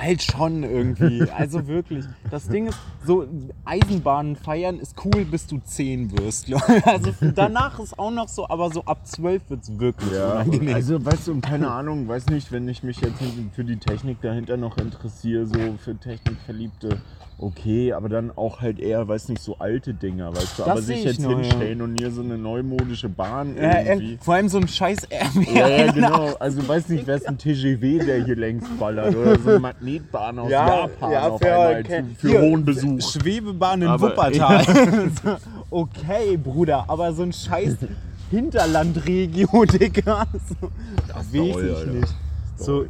Halt 0.01 0.23
schon 0.23 0.63
irgendwie. 0.63 1.21
Also 1.37 1.67
wirklich. 1.67 2.05
Das 2.29 2.47
Ding 2.47 2.67
ist, 2.67 2.77
so 3.05 3.25
Eisenbahnen 3.65 4.35
feiern 4.35 4.79
ist 4.79 4.95
cool, 5.05 5.25
bis 5.25 5.47
du 5.47 5.59
10 5.59 6.17
wirst. 6.17 6.51
Also 6.85 7.13
danach 7.35 7.79
ist 7.79 7.97
auch 7.99 8.11
noch 8.11 8.27
so, 8.27 8.47
aber 8.49 8.71
so 8.71 8.83
ab 8.85 9.05
12 9.05 9.49
wird 9.49 9.63
es 9.63 9.79
wirklich 9.79 10.11
Ja, 10.11 10.33
unangenehm. 10.41 10.73
also 10.75 11.03
weißt 11.05 11.27
du, 11.27 11.39
keine 11.41 11.69
Ahnung, 11.69 12.07
weiß 12.07 12.27
nicht, 12.27 12.51
wenn 12.51 12.67
ich 12.67 12.83
mich 12.83 12.99
jetzt 13.01 13.21
für 13.53 13.63
die 13.63 13.77
Technik 13.77 14.21
dahinter 14.21 14.57
noch 14.57 14.77
interessiere, 14.77 15.45
so 15.45 15.57
für 15.77 15.95
Technikverliebte, 15.97 16.97
okay, 17.41 17.91
aber 17.93 18.07
dann 18.07 18.31
auch 18.35 18.61
halt 18.61 18.79
eher, 18.79 19.07
weiß 19.07 19.29
nicht, 19.29 19.41
so 19.41 19.57
alte 19.57 19.93
Dinger, 19.93 20.31
weißt 20.35 20.59
du, 20.59 20.63
Das 20.63 20.67
aber 20.71 20.81
sich 20.81 20.99
ich 20.99 21.03
jetzt 21.05 21.19
ja. 21.21 21.29
hinstellen 21.29 21.81
und 21.81 21.99
hier 21.99 22.11
so 22.11 22.21
eine 22.21 22.37
neumodische 22.37 23.09
Bahn 23.09 23.55
ja, 23.57 23.81
irgendwie. 23.81 24.13
äh, 24.13 24.17
vor 24.21 24.35
allem 24.35 24.47
so 24.47 24.57
ein 24.59 24.67
scheiß 24.67 25.07
RB. 25.11 25.55
Ja, 25.55 25.67
ja, 25.67 25.91
genau. 25.91 26.33
Also 26.39 26.67
weiß 26.67 26.89
nicht, 26.89 27.05
wer 27.07 27.15
ist 27.15 27.27
ein 27.27 27.37
TGW, 27.37 27.99
der 28.05 28.23
hier 28.23 28.35
längst 28.35 28.79
ballert 28.79 29.15
oder 29.15 29.37
so 29.39 29.49
eine 29.49 29.59
Magnetbahn 29.59 30.39
aus 30.39 30.51
Japan 30.51 31.15
auf 31.15 31.41
einmal 31.41 31.79
okay. 31.81 32.03
für 32.17 32.27
Hier, 32.29 32.41
hohen 32.41 32.63
Besuch. 32.63 33.01
Schwebebahn 33.01 33.81
in 33.81 33.87
Aber- 33.87 34.09
Wuppertal. 34.11 34.63
okay, 35.69 36.37
Bruder, 36.37 36.85
aber 36.87 37.11
so 37.13 37.23
ein 37.23 37.33
scheiß 37.33 37.75
Hinterlandregio, 38.29 39.65
Digga. 39.71 40.25
So, 40.61 40.71
Das 41.07 41.25
ist 41.27 41.33
weiß 41.33 41.87
ich 41.87 41.93
nicht. 41.93 42.15
So, 42.57 42.85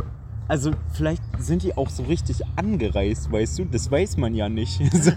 also 0.51 0.71
vielleicht 0.91 1.23
sind 1.39 1.63
die 1.63 1.77
auch 1.77 1.89
so 1.89 2.03
richtig 2.03 2.41
angereist, 2.57 3.31
weißt 3.31 3.59
du? 3.59 3.65
Das 3.65 3.89
weiß 3.89 4.17
man 4.17 4.35
ja 4.35 4.49
nicht. 4.49 4.81
So, 5.01 5.11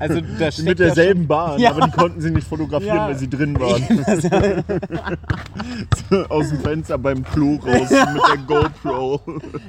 also 0.00 0.20
da 0.38 0.50
steckt 0.50 0.68
Mit 0.68 0.78
ja 0.80 0.86
derselben 0.86 1.26
Bahn, 1.28 1.60
Ja. 1.60 1.70
aber 1.70 1.86
die 1.86 1.92
konnten 1.92 2.20
sie 2.20 2.30
nicht 2.30 2.46
fotografieren, 2.46 2.96
Ja. 2.96 3.06
weil 3.06 3.16
sie 3.16 3.30
drin 3.30 3.58
waren. 3.60 3.84
So 6.10 6.24
Aus 6.26 6.48
dem 6.48 6.58
Fenster 6.60 6.98
beim 6.98 7.22
Klo 7.24 7.54
raus 7.64 7.88
mit 7.90 8.22
der 8.28 8.38
GoPro. 8.46 9.20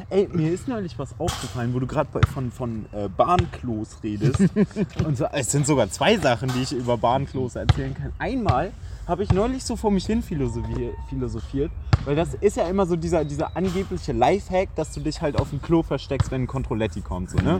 Ey, 0.09 0.27
mir 0.33 0.51
ist 0.51 0.67
neulich 0.67 0.97
was 0.97 1.13
aufgefallen, 1.19 1.73
wo 1.73 1.79
du 1.79 1.85
gerade 1.85 2.09
von, 2.33 2.51
von 2.51 2.85
äh, 2.91 3.07
Bahnklos 3.07 3.97
redest. 4.03 4.39
Und 5.05 5.17
so, 5.17 5.25
es 5.31 5.51
sind 5.51 5.67
sogar 5.67 5.89
zwei 5.91 6.17
Sachen, 6.17 6.51
die 6.55 6.63
ich 6.63 6.71
über 6.73 6.97
Bahnklos 6.97 7.55
erzählen 7.55 7.93
kann. 7.93 8.11
Einmal 8.17 8.71
habe 9.11 9.23
ich 9.23 9.31
neulich 9.33 9.63
so 9.65 9.75
vor 9.75 9.91
mich 9.91 10.05
hin 10.05 10.23
philosophi- 10.23 10.93
philosophiert, 11.09 11.69
weil 12.05 12.15
das 12.15 12.33
ist 12.35 12.55
ja 12.55 12.63
immer 12.69 12.85
so 12.85 12.95
dieser, 12.95 13.25
dieser 13.25 13.57
angebliche 13.57 14.13
Lifehack, 14.13 14.69
dass 14.75 14.93
du 14.93 15.01
dich 15.01 15.21
halt 15.21 15.37
auf 15.37 15.49
dem 15.49 15.61
Klo 15.61 15.83
versteckst, 15.83 16.31
wenn 16.31 16.43
ein 16.43 16.47
Kontrolletti 16.47 17.01
kommt. 17.01 17.29
So, 17.29 17.37
ne? 17.39 17.59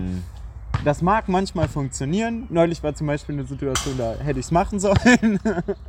Das 0.85 1.01
mag 1.01 1.27
manchmal 1.27 1.67
funktionieren. 1.67 2.47
Neulich 2.49 2.81
war 2.83 2.95
zum 2.95 3.07
Beispiel 3.07 3.35
eine 3.35 3.43
Situation, 3.45 3.95
da 3.97 4.13
hätte 4.23 4.39
ich 4.39 4.45
es 4.45 4.51
machen 4.51 4.79
sollen. 4.79 5.39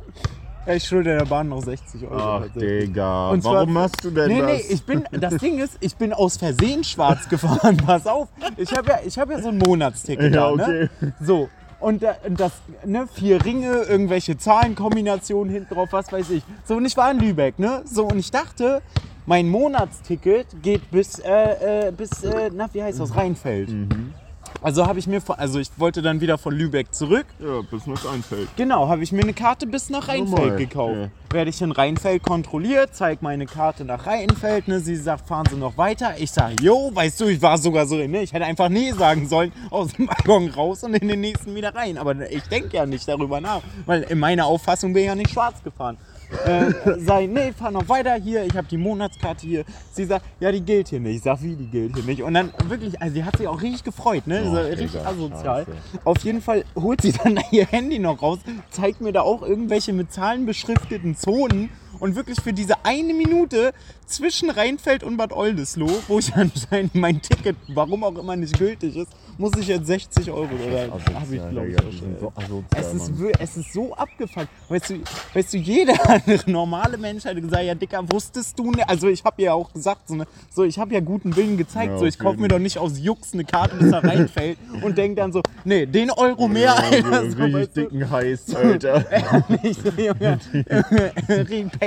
ich 0.67 0.83
schulde 0.83 1.17
der 1.17 1.25
Bahn 1.25 1.47
noch 1.47 1.63
60 1.63 2.03
Euro. 2.03 2.43
Ach. 2.45 2.47
Digga. 2.53 3.29
Und 3.29 3.41
zwar- 3.41 3.53
Warum 3.55 3.73
machst 3.73 4.03
du 4.03 4.11
denn 4.11 4.27
Nee, 4.27 4.39
das? 4.41 4.47
nee, 4.51 4.63
ich 4.69 4.83
bin, 4.83 5.03
das 5.11 5.37
Ding 5.37 5.59
ist, 5.59 5.77
ich 5.79 5.95
bin 5.95 6.11
aus 6.11 6.35
Versehen 6.35 6.83
schwarz 6.83 7.27
gefahren. 7.29 7.77
Pass 7.77 8.05
auf. 8.05 8.27
Ich 8.57 8.71
habe 8.75 8.89
ja, 8.89 8.99
ich 9.05 9.17
hab 9.17 9.29
ja 9.31 9.41
so 9.41 9.47
ein 9.47 9.57
Monatsticket 9.59 10.35
Ja, 10.35 10.53
da, 10.55 10.67
ne? 10.69 10.89
So. 11.21 11.49
Und 11.83 12.01
da- 12.01 12.15
und 12.25 12.39
das, 12.39 12.53
ne, 12.85 13.07
vier 13.13 13.43
Ringe, 13.43 13.83
irgendwelche 13.83 14.37
Zahlenkombinationen 14.37 15.51
hinten 15.51 15.73
drauf, 15.75 15.89
was 15.91 16.09
weiß 16.13 16.29
ich. 16.29 16.41
So, 16.63 16.77
und 16.77 16.85
ich 16.85 16.95
war 16.95 17.11
in 17.11 17.19
Lübeck, 17.19 17.59
ne? 17.59 17.81
So, 17.83 18.05
und 18.07 18.19
ich 18.19 18.31
dachte, 18.31 18.81
mein 19.25 19.49
Monatsticket 19.49 20.47
geht 20.61 20.89
bis, 20.91 21.19
äh, 21.19 21.87
äh, 21.87 21.91
bis, 21.91 22.23
äh, 22.23 22.49
na, 22.53 22.69
wie 22.71 22.83
heißt 22.83 23.01
das, 23.01 23.13
Rheinfeld. 23.13 23.69
Mhm. 23.69 24.13
Also 24.61 24.87
habe 24.87 24.97
ich 24.97 25.07
mir, 25.07 25.19
von, 25.19 25.35
also 25.37 25.59
ich 25.59 25.69
wollte 25.77 26.01
dann 26.01 26.21
wieder 26.21 26.37
von 26.37 26.53
Lübeck 26.55 26.93
zurück. 26.93 27.25
ja, 27.39 27.61
bis 27.69 27.83
das 27.85 28.05
einfällt. 28.05 28.47
Genau, 28.55 28.87
habe 28.87 29.03
ich 29.03 29.11
mir 29.11 29.23
eine 29.23 29.33
Karte 29.33 29.67
bis 29.67 29.89
nach 29.89 30.07
Rheinfeld 30.07 30.39
Normal, 30.39 30.57
gekauft. 30.57 30.95
ja. 30.95 31.09
Werde 31.33 31.49
ich 31.49 31.61
in 31.61 31.71
Rheinfeld 31.71 32.23
kontrolliert, 32.23 32.91
zeig 32.93 33.21
meine 33.21 33.45
Karte 33.45 33.83
nach 33.83 34.05
Rheinfeld, 34.05 34.67
ne? 34.67 34.79
sie 34.79 34.95
sagt, 34.95 35.27
fahren 35.27 35.47
Sie 35.49 35.57
noch 35.57 35.77
weiter. 35.77 36.13
Ich 36.17 36.31
sage, 36.31 36.55
jo, 36.61 36.91
weißt 36.93 37.19
du, 37.21 37.25
ich 37.25 37.41
war 37.41 37.57
sogar 37.57 37.85
so, 37.85 37.95
ne? 37.95 38.21
ich 38.21 38.31
hätte 38.31 38.45
einfach 38.45 38.69
nee 38.69 38.91
sagen 38.91 39.27
sollen, 39.27 39.51
aus 39.69 39.93
dem 39.93 40.07
Waggon 40.07 40.49
raus 40.49 40.83
und 40.83 40.93
in 40.93 41.07
den 41.07 41.19
nächsten 41.21 41.55
wieder 41.55 41.75
rein. 41.75 41.97
Aber 41.97 42.29
ich 42.31 42.43
denke 42.43 42.77
ja 42.77 42.85
nicht 42.85 43.07
darüber 43.07 43.41
nach, 43.41 43.61
weil 43.85 44.03
in 44.03 44.19
meiner 44.19 44.45
Auffassung 44.45 44.93
bin 44.93 45.03
ich 45.03 45.07
ja 45.07 45.15
nicht 45.15 45.31
schwarz 45.31 45.61
gefahren. 45.63 45.97
Äh, 46.45 46.99
sei, 46.99 47.25
nee, 47.27 47.51
fahr 47.53 47.71
noch 47.71 47.87
weiter 47.89 48.15
hier, 48.15 48.43
ich 48.43 48.55
habe 48.55 48.67
die 48.67 48.77
Monatskarte 48.77 49.45
hier. 49.45 49.65
Sie 49.91 50.05
sagt, 50.05 50.25
ja, 50.39 50.51
die 50.51 50.61
gilt 50.61 50.89
hier 50.89 50.99
nicht. 50.99 51.17
Ich 51.17 51.23
sag, 51.23 51.41
wie, 51.41 51.55
die 51.55 51.67
gilt 51.67 51.95
hier 51.95 52.03
nicht? 52.03 52.23
Und 52.23 52.33
dann 52.33 52.51
wirklich, 52.67 53.01
also 53.01 53.13
sie 53.13 53.23
hat 53.23 53.37
sich 53.37 53.47
auch 53.47 53.61
richtig 53.61 53.83
gefreut, 53.83 54.27
ne? 54.27 54.43
Oh, 54.45 54.55
so, 54.55 54.55
Digga, 54.55 54.81
richtig 54.81 55.05
asozial. 55.05 55.65
scheiße. 55.65 55.77
Auf 56.03 56.23
jeden 56.23 56.41
Fall 56.41 56.65
holt 56.75 57.01
sie 57.01 57.11
dann 57.11 57.39
ihr 57.51 57.65
Handy 57.65 57.99
noch 57.99 58.21
raus, 58.21 58.39
zeigt 58.69 59.01
mir 59.01 59.11
da 59.11 59.21
auch 59.21 59.41
irgendwelche 59.41 59.93
mit 59.93 60.11
Zahlen 60.11 60.45
beschrifteten 60.45 61.15
Zonen 61.15 61.69
und 61.99 62.15
wirklich 62.15 62.39
für 62.41 62.53
diese 62.53 62.85
eine 62.85 63.13
Minute 63.13 63.73
zwischen 64.05 64.49
Rheinfeld 64.49 65.03
und 65.03 65.17
Bad 65.17 65.31
Oldesloe, 65.33 65.93
wo 66.07 66.19
ich 66.19 66.33
anscheinend 66.35 66.95
mein 66.95 67.21
Ticket, 67.21 67.55
warum 67.69 68.03
auch 68.03 68.17
immer 68.17 68.35
nicht 68.35 68.57
gültig 68.57 68.95
ist, 68.95 69.11
muss 69.37 69.51
ich 69.57 69.67
jetzt 69.67 69.87
60 69.87 70.29
Euro 70.29 70.49
oder 70.67 70.91
habe 70.91 71.35
ich 71.35 71.49
glaube 71.49 71.69
ich 71.69 71.77
so 72.19 72.31
asozial, 72.35 72.63
Es 72.75 72.93
ist, 72.93 73.11
es 73.39 73.57
ist 73.57 73.73
so 73.73 73.93
abgefuckt. 73.95 74.47
Weißt 74.69 74.91
du, 74.91 74.95
weißt 75.33 75.53
du, 75.53 75.57
jeder 75.57 75.93
andere 76.09 76.51
normale 76.51 76.97
Mensch 76.97 77.23
hätte 77.25 77.41
gesagt, 77.41 77.63
ja 77.63 77.73
Dicker, 77.73 78.03
wusstest 78.11 78.57
du 78.59 78.71
ne? 78.71 78.87
Also 78.87 79.07
ich 79.07 79.23
habe 79.23 79.41
ja 79.41 79.53
auch 79.53 79.73
gesagt, 79.73 80.07
so, 80.07 80.15
ne, 80.15 80.25
so 80.53 80.63
ich 80.63 80.77
habe 80.77 80.93
ja 80.93 80.99
guten 80.99 81.35
Willen 81.35 81.57
gezeigt, 81.57 81.93
Ja, 81.93 81.97
so 81.97 82.05
ich 82.05 82.15
auf 82.15 82.25
kaufe 82.25 82.39
mir 82.39 82.47
doch 82.47 82.59
nicht 82.59 82.77
aus 82.77 82.99
Jux 82.99 83.33
eine 83.33 83.43
Karte 83.43 83.75
bis 83.77 83.89
da 83.89 83.99
reinfällt 83.99 84.57
und 84.81 84.97
denk 84.97 85.17
dann 85.17 85.31
so, 85.31 85.41
nee, 85.63 85.85
den 85.85 86.11
Euro 86.11 86.47
mehr, 86.47 86.75
Alter. 86.75 87.31
So, 87.31 87.37
Richtig 87.37 87.53
weißt 87.53 87.77
du? 87.77 87.81
dicken 87.81 88.09
Heiß, 88.09 88.55
Alter. 88.55 89.05
Nicht 89.63 89.81
so, 89.81 89.89
Junge. 89.89 90.39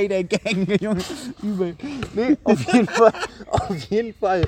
Der 0.05 0.25
Gang, 0.25 0.69
Junge. 0.81 1.03
Übel. 1.43 1.77
Nee, 2.15 2.37
auf 2.45 2.61
jeden 2.73 2.87
Fall. 2.87 3.13
Auf 3.51 3.85
jeden 3.91 4.15
Fall. 4.15 4.43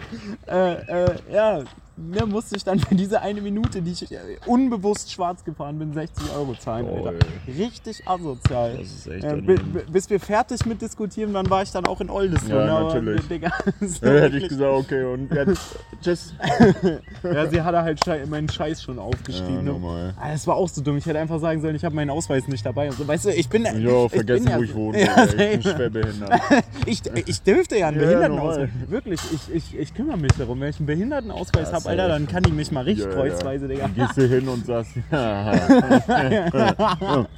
Äh, 0.47 1.05
äh, 1.05 1.15
ja, 1.33 1.63
ne, 1.99 2.27
musste 2.27 2.57
ich 2.57 2.65
dann 2.65 2.79
für 2.79 2.95
diese 2.95 3.21
eine 3.21 3.41
Minute, 3.41 3.83
die 3.83 3.93
ich 3.93 4.11
äh, 4.11 4.17
unbewusst 4.47 5.11
schwarz 5.13 5.45
gefahren 5.45 5.79
bin, 5.79 5.93
60 5.93 6.33
Euro 6.35 6.55
zahlen, 6.55 6.87
Alter. 6.87 7.19
Toll. 7.19 7.19
Richtig 7.59 8.07
asozial. 8.07 8.77
Das 8.79 8.87
ist 8.89 9.07
echt 9.07 9.25
Äh, 9.25 9.59
bis 9.91 10.09
wir 10.11 10.21
fertig 10.21 10.65
mit 10.67 10.81
diskutieren, 10.83 11.33
dann 11.33 11.49
war 11.51 11.63
ich 11.63 11.71
dann 11.71 11.87
auch 11.87 12.01
in 12.01 12.11
Oldesloe. 12.11 12.59
Ja, 12.59 12.65
ne, 12.65 12.73
aber, 12.73 12.95
natürlich. 12.95 13.27
Digga, 13.29 13.51
so 13.81 13.99
Da 14.07 14.11
hätte 14.13 14.37
ich 14.39 14.49
gesagt, 14.49 14.73
okay, 14.73 15.05
und 15.05 15.33
jetzt 15.33 15.77
tschüss. 16.03 16.35
ja, 17.23 17.47
sie 17.49 17.63
hatte 17.63 17.83
halt 17.83 18.01
meinen 18.29 18.49
Scheiß 18.49 18.83
schon 18.83 18.99
aufgeschrieben. 18.99 19.55
Ja, 19.57 19.63
ne? 19.63 19.71
normal. 19.73 20.15
Ah, 20.21 20.31
Das 20.33 20.47
war 20.47 20.57
auch 20.57 20.69
so 20.69 20.81
dumm. 20.83 20.97
Ich 20.99 21.07
hätte 21.07 21.19
einfach 21.19 21.41
sagen 21.41 21.61
sollen, 21.61 21.75
ich 21.77 21.85
habe 21.85 21.95
meinen 21.95 22.11
Ausweis 22.11 22.47
nicht 22.49 22.65
dabei. 22.65 22.91
So. 22.91 23.07
Weißt 23.07 23.27
du, 23.27 23.31
ich 23.31 23.49
bin. 23.49 23.67
Jo, 23.81 24.07
ich 24.07 24.13
vergessen, 24.13 24.45
bin 24.45 24.53
ja, 24.53 24.59
wo 24.59 24.63
ich 24.63 24.75
wohne. 24.75 24.99
Ja, 25.09 25.15
Alter. 25.15 25.51
ich 25.53 25.63
bin 25.63 25.63
schwerbehindert. 25.63 26.41
ich, 26.87 27.03
ich 27.27 27.43
dürfte 27.43 27.79
ja 27.79 27.89
einen 27.89 28.01
Ja, 28.01 28.07
Behindertenausweis. 28.07 28.69
normal. 28.71 28.91
Wirklich, 28.91 29.21
ich, 29.33 29.55
ich, 29.55 29.79
ich 29.79 29.95
kümmere 29.95 30.17
mich 30.17 30.33
darum. 30.39 30.61
Wenn 30.61 30.71
ich 30.71 30.79
einen 30.79 30.87
Behindertenausweis 30.87 31.69
Ja, 31.71 31.75
habe, 31.75 31.88
Alter, 31.88 32.09
dann 32.09 32.27
kann 32.27 32.42
die 32.42 32.53
mich 32.53 32.70
mal 32.70 32.85
richtig 32.85 33.07
Ja, 33.07 33.12
kreuzweise, 33.12 33.66
ja. 33.66 33.72
Digga. 33.72 33.83
Dann 33.83 33.94
gehst 33.94 34.16
du 34.16 34.27
hin 34.27 34.48
und 34.48 34.66
sagst, 34.66 34.92
ja. 35.11 35.55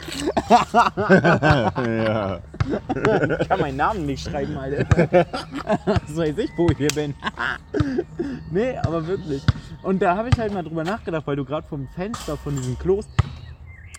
ja. 1.87 2.41
ich 3.41 3.49
kann 3.49 3.61
meinen 3.61 3.77
Namen 3.77 4.07
nicht 4.07 4.29
schreiben, 4.29 4.57
Alter. 4.57 4.87
Was 5.85 6.17
weiß 6.17 6.39
ich, 6.39 6.51
wo 6.57 6.69
ich 6.71 6.79
hier 6.79 6.89
bin. 6.89 7.15
nee, 8.51 8.77
aber 8.79 9.07
wirklich. 9.07 9.43
Und 9.83 10.03
da 10.03 10.17
habe 10.17 10.29
ich 10.29 10.39
halt 10.39 10.53
mal 10.53 10.63
drüber 10.63 10.85
nachgedacht, 10.85 11.27
weil 11.27 11.37
du 11.37 11.45
gerade 11.45 11.67
vom 11.67 11.89
Fenster 11.95 12.37
von 12.37 12.57
diesem 12.57 12.79
Klos, 12.79 13.07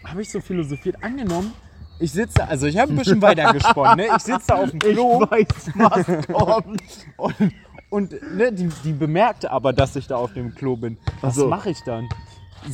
habe 0.03 0.21
ich 0.21 0.29
so 0.29 0.41
philosophiert 0.41 1.03
angenommen. 1.03 1.53
Ich 1.99 2.11
sitze, 2.11 2.47
also 2.47 2.65
ich 2.65 2.77
habe 2.79 2.91
ein 2.91 2.97
bisschen 2.97 3.21
weiter 3.21 3.53
gesponnen, 3.53 3.97
ne? 3.97 4.07
Ich 4.17 4.23
sitze 4.23 4.55
auf 4.55 4.71
dem 4.71 4.79
Klo. 4.79 5.21
weiß, 5.21 5.71
was 5.75 6.27
kommt. 6.27 6.81
Und, 7.17 7.53
und 7.91 8.13
ne, 8.35 8.51
die, 8.51 8.69
die 8.83 8.93
bemerkte 8.93 9.51
aber, 9.51 9.71
dass 9.73 9.95
ich 9.95 10.07
da 10.07 10.15
auf 10.15 10.33
dem 10.33 10.55
Klo 10.55 10.75
bin. 10.77 10.97
Was 11.21 11.35
so. 11.35 11.47
mache 11.47 11.69
ich 11.69 11.81
dann? 11.83 12.09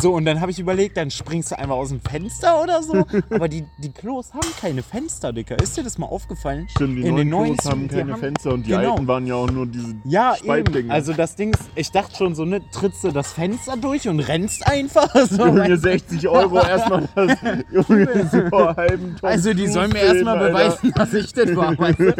So, 0.01 0.13
und 0.15 0.25
dann 0.25 0.41
habe 0.41 0.51
ich 0.51 0.60
überlegt, 0.60 0.97
dann 0.97 1.10
springst 1.10 1.51
du 1.51 1.58
einfach 1.58 1.75
aus 1.77 1.88
dem 1.88 2.01
Fenster 2.01 2.62
oder 2.62 2.84
so. 2.84 3.06
Aber 3.30 3.47
die, 3.47 3.63
die 3.77 3.89
Klos 3.89 4.34
haben 4.34 4.49
keine 4.60 4.84
Fenster, 4.84 5.32
Dicker. 5.32 5.58
Ist 5.60 5.77
dir 5.77 5.84
das 5.86 5.97
mal 5.97 6.08
aufgefallen? 6.08 6.67
Stimmt, 6.71 6.97
die 6.97 7.03
In 7.08 7.15
den 7.15 7.30
neuen 7.30 7.47
neuen 7.51 7.58
Klos 7.58 7.71
haben 7.71 7.88
keine 7.88 8.12
haben- 8.12 8.19
Fenster 8.19 8.51
und 8.53 8.65
die 8.65 8.71
Genau. 8.71 8.91
alten 8.95 9.08
waren 9.08 9.25
ja 9.25 9.36
auch 9.36 9.49
nur 9.49 9.65
diese 9.65 9.95
Ja, 10.03 10.34
eben. 10.36 10.43
Spaltdinger. 10.43 10.93
Also 10.93 11.13
das 11.13 11.38
Ding 11.38 11.53
ist, 11.53 11.63
ich 11.75 11.89
dachte 11.89 12.17
schon 12.17 12.36
so, 12.36 12.43
ne, 12.43 12.60
trittst 12.69 13.01
du 13.06 13.12
das 13.13 13.32
Fenster 13.32 13.77
durch 13.77 14.10
und 14.10 14.19
rennst 14.19 14.67
einfach. 14.67 15.08
So, 15.30 15.45
Junge, 15.45 15.77
60 15.77 16.27
Euro 16.27 16.58
erstmal 16.58 17.08
das 17.15 17.38
Junge, 17.71 18.30
so 18.30 18.75
halben 18.75 19.15
Also 19.21 19.53
die 19.53 19.67
sollen 19.67 19.91
mir 19.93 19.99
erstmal 20.01 20.38
beweisen, 20.49 20.91
dass 20.95 21.13
ich 21.13 21.32
das 21.32 21.56
war, 21.56 21.77
weißt 21.80 21.99
du? 21.99 22.13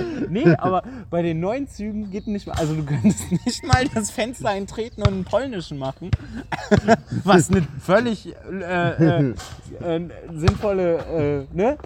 nee, 0.28 0.54
aber 0.58 0.82
bei 1.10 1.22
den 1.22 1.40
neuen 1.40 1.68
Zügen 1.68 2.10
geht 2.10 2.26
nicht 2.26 2.46
mal, 2.46 2.54
also 2.54 2.74
du 2.74 2.84
könntest 2.84 3.30
nicht 3.46 3.64
mal 3.64 3.86
das 3.92 4.10
Fenster 4.10 4.50
eintreten 4.50 5.02
und 5.02 5.08
einen 5.08 5.24
polnischen 5.24 5.78
machen, 5.78 6.10
was 7.24 7.50
eine 7.50 7.66
völlig 7.80 8.34
äh, 8.50 8.90
äh, 8.90 9.34
äh, 9.80 10.00
sinnvolle, 10.34 11.46
äh, 11.52 11.56
ne? 11.56 11.78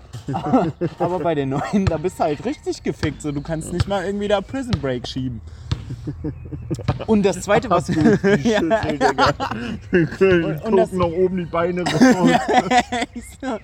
Aber 0.98 1.20
bei 1.20 1.35
den 1.35 1.50
neuen, 1.50 1.87
da 1.87 1.96
bist 1.96 2.18
du 2.18 2.24
halt 2.24 2.44
richtig 2.44 2.83
gefickt, 2.83 3.22
so 3.22 3.33
du 3.33 3.42
kannst 3.42 3.72
nicht 3.72 3.88
mal 3.88 4.05
irgendwie 4.05 4.29
da 4.29 4.40
Prison 4.40 4.74
Break 4.81 5.07
schieben. 5.07 5.40
Und 7.06 7.22
das 7.24 7.40
zweite, 7.42 7.68
was 7.70 7.88
ja. 8.42 8.60
Wir 9.90 10.06
können 10.06 10.44
Und- 10.44 10.64
und 10.64 10.76
das- 10.76 10.92
noch 10.92 11.10
oben 11.12 11.36
die 11.38 11.44
Beine 11.44 11.82
raus. 11.82 12.30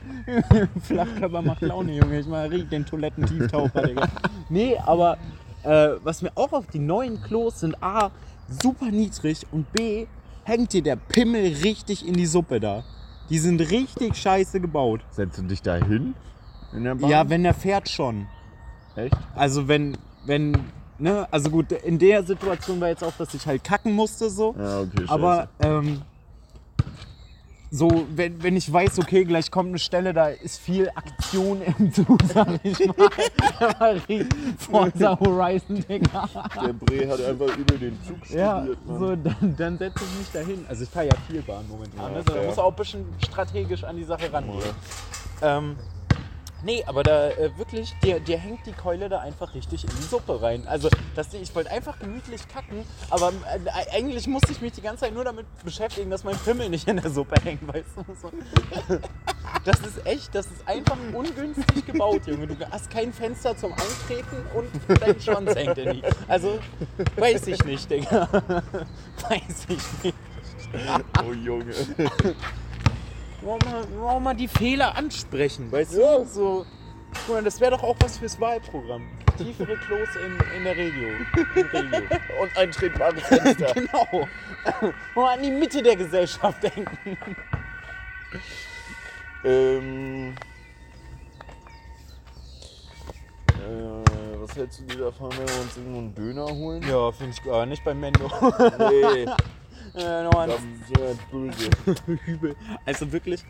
Flachkörper 0.82 1.42
macht 1.42 1.62
Laune, 1.62 1.92
Junge. 1.96 2.20
Ich 2.20 2.26
mal 2.26 2.46
riech 2.48 2.68
den 2.68 2.84
Toilettentieftaucher, 2.84 3.82
Digga. 3.82 4.08
Nee, 4.48 4.76
aber 4.84 5.18
äh, 5.62 5.90
was 6.02 6.22
mir 6.22 6.30
auch 6.34 6.52
auf 6.52 6.66
die 6.68 6.78
neuen 6.78 7.22
Klos 7.22 7.60
sind, 7.60 7.82
A, 7.82 8.10
super 8.62 8.86
niedrig 8.90 9.46
und 9.52 9.70
B, 9.72 10.06
hängt 10.44 10.72
dir 10.72 10.82
der 10.82 10.96
Pimmel 10.96 11.54
richtig 11.62 12.06
in 12.06 12.14
die 12.14 12.26
Suppe 12.26 12.60
da. 12.60 12.84
Die 13.28 13.38
sind 13.38 13.60
richtig 13.70 14.16
scheiße 14.16 14.60
gebaut. 14.60 15.00
Setzt 15.10 15.38
du 15.38 15.42
dich 15.42 15.62
da 15.62 15.76
hin? 15.76 16.14
Ja, 17.08 17.28
wenn 17.28 17.42
der 17.44 17.54
fährt 17.54 17.88
schon. 17.88 18.26
Echt? 18.96 19.14
Also 19.36 19.68
wenn, 19.68 19.96
wenn, 20.26 20.52
ne, 21.00 21.26
also 21.30 21.50
gut, 21.50 21.72
in 21.72 21.98
der 21.98 22.22
Situation 22.22 22.80
war 22.80 22.88
jetzt 22.88 23.02
auch, 23.02 23.12
dass 23.16 23.34
ich 23.34 23.46
halt 23.46 23.64
kacken 23.64 23.92
musste 23.92 24.30
so. 24.30 24.54
Ja, 24.58 24.80
okay, 24.80 24.90
scheiße. 25.00 25.10
Aber 25.10 25.48
ähm, 25.60 26.02
so, 27.72 27.88
wenn, 28.16 28.42
wenn 28.42 28.56
ich 28.56 28.70
weiß, 28.72 28.98
okay, 28.98 29.24
gleich 29.24 29.48
kommt 29.50 29.68
eine 29.68 29.78
Stelle, 29.78 30.12
da 30.12 30.28
ist 30.28 30.58
viel 30.58 30.90
Aktion 30.94 31.62
im 31.78 31.92
Zug, 31.92 32.18
sag 32.24 32.58
ich 32.64 32.78
mal. 32.86 33.08
Aber 33.60 33.96
Forza 34.58 35.18
Horizon, 35.20 35.76
Digga. 35.88 36.28
der 36.60 36.72
Bre 36.72 37.08
hat 37.08 37.24
einfach 37.24 37.56
über 37.56 37.78
den 37.78 37.96
Zug 38.02 38.28
Ja, 38.30 38.58
studiert, 38.58 38.86
Mann. 38.86 38.98
so, 38.98 39.16
dann, 39.16 39.56
dann 39.56 39.78
setze 39.78 40.04
ich 40.04 40.18
mich 40.18 40.30
dahin. 40.32 40.66
Also 40.68 40.82
ich 40.82 40.90
fahre 40.90 41.06
ja 41.06 41.14
viel 41.28 41.42
Bahn 41.42 41.64
momentan. 41.68 42.00
Ja, 42.00 42.08
ne? 42.18 42.24
so, 42.26 42.34
da 42.34 42.42
muss 42.42 42.58
auch 42.58 42.70
ein 42.70 42.76
bisschen 42.76 43.04
strategisch 43.24 43.84
an 43.84 43.96
die 43.96 44.04
Sache 44.04 44.32
rangehen. 44.32 44.62
Ähm, 45.42 45.76
nee, 46.62 46.84
aber 46.86 47.02
da 47.02 47.30
äh, 47.30 47.50
wirklich, 47.56 47.94
dir, 48.02 48.20
dir 48.20 48.38
hängt 48.38 48.66
die 48.66 48.72
Keule 48.72 49.08
da 49.08 49.20
einfach 49.20 49.54
richtig 49.54 49.84
in 49.84 49.90
die 49.90 50.02
Suppe 50.02 50.40
rein. 50.40 50.66
Also, 50.66 50.88
das, 51.14 51.32
ich 51.34 51.54
wollte 51.54 51.70
einfach 51.70 51.98
gemütlich 51.98 52.46
kacken, 52.48 52.84
aber 53.10 53.28
äh, 53.28 53.96
eigentlich 53.96 54.26
musste 54.26 54.52
ich 54.52 54.60
mich 54.60 54.72
die 54.72 54.82
ganze 54.82 55.04
Zeit 55.04 55.14
nur 55.14 55.24
damit 55.24 55.46
beschäftigen, 55.64 56.10
dass 56.10 56.24
mein 56.24 56.36
Pimmel 56.38 56.68
nicht 56.68 56.88
in 56.88 56.96
der 56.96 57.10
Suppe 57.10 57.36
hängt, 57.42 57.66
weißt 57.66 57.88
du? 57.96 58.14
So. 58.14 58.30
Das 59.64 59.78
ist 59.80 60.06
echt, 60.06 60.34
das 60.34 60.46
ist 60.46 60.66
einfach 60.66 60.96
ungünstig 61.12 61.84
gebaut, 61.84 62.22
Junge. 62.26 62.46
Du 62.46 62.54
hast 62.70 62.90
kein 62.90 63.12
Fenster 63.12 63.56
zum 63.56 63.72
Eintreten 63.72 64.36
und 64.54 65.00
dein 65.00 65.20
Schwanz 65.20 65.54
hängt 65.54 65.76
in 65.76 65.92
die. 65.94 66.02
Also, 66.28 66.58
weiß 67.16 67.46
ich 67.48 67.62
nicht, 67.64 67.90
Digga. 67.90 68.28
Weiß 69.28 69.66
ich 69.68 70.04
nicht. 70.04 70.16
Oh 71.22 71.32
Junge. 71.32 71.74
Warum 73.42 73.58
mal, 73.64 73.84
warum 73.98 74.22
mal 74.24 74.34
die 74.34 74.48
Fehler 74.48 74.96
ansprechen, 74.96 75.72
weißt 75.72 75.94
du? 75.94 76.24
So, 76.26 76.66
guck 77.26 77.36
mal, 77.36 77.42
das 77.42 77.60
wäre 77.60 77.72
doch 77.72 77.82
auch 77.82 77.96
was 78.00 78.18
fürs 78.18 78.38
Wahlprogramm. 78.40 79.02
Tiefere 79.38 79.76
Klos 79.78 80.08
in, 80.16 80.56
in 80.58 80.64
der 80.64 80.76
Region. 80.76 81.26
Regio. 81.54 81.98
Und 82.42 82.56
ein 82.58 82.70
tretbares 82.70 83.22
Fenster. 83.22 83.72
Genau. 83.74 84.28
Mal 85.14 85.34
an 85.34 85.42
die 85.42 85.50
Mitte 85.50 85.82
der 85.82 85.96
Gesellschaft 85.96 86.62
denken. 86.62 87.16
ähm. 89.44 90.34
Äh, 93.48 94.40
was 94.40 94.56
hältst 94.56 94.80
du 94.80 94.84
dir 94.84 94.98
davon, 95.04 95.30
wenn 95.30 95.48
wir 95.48 95.60
uns 95.62 95.76
irgendwo 95.78 95.98
einen 95.98 96.14
Döner 96.14 96.46
holen? 96.46 96.82
Ja, 96.86 97.10
finde 97.12 97.32
ich 97.32 97.42
gar 97.42 97.64
nicht 97.64 97.82
beim 97.84 98.00
Mendo. 98.00 98.30
Nee, 98.78 99.26
äh, 99.94 100.22
nochmal 100.24 100.48
das 100.48 100.60
ist 100.60 101.30
böse. 101.30 101.70
Übel. 102.26 102.56
Also 102.84 103.10
wirklich, 103.12 103.44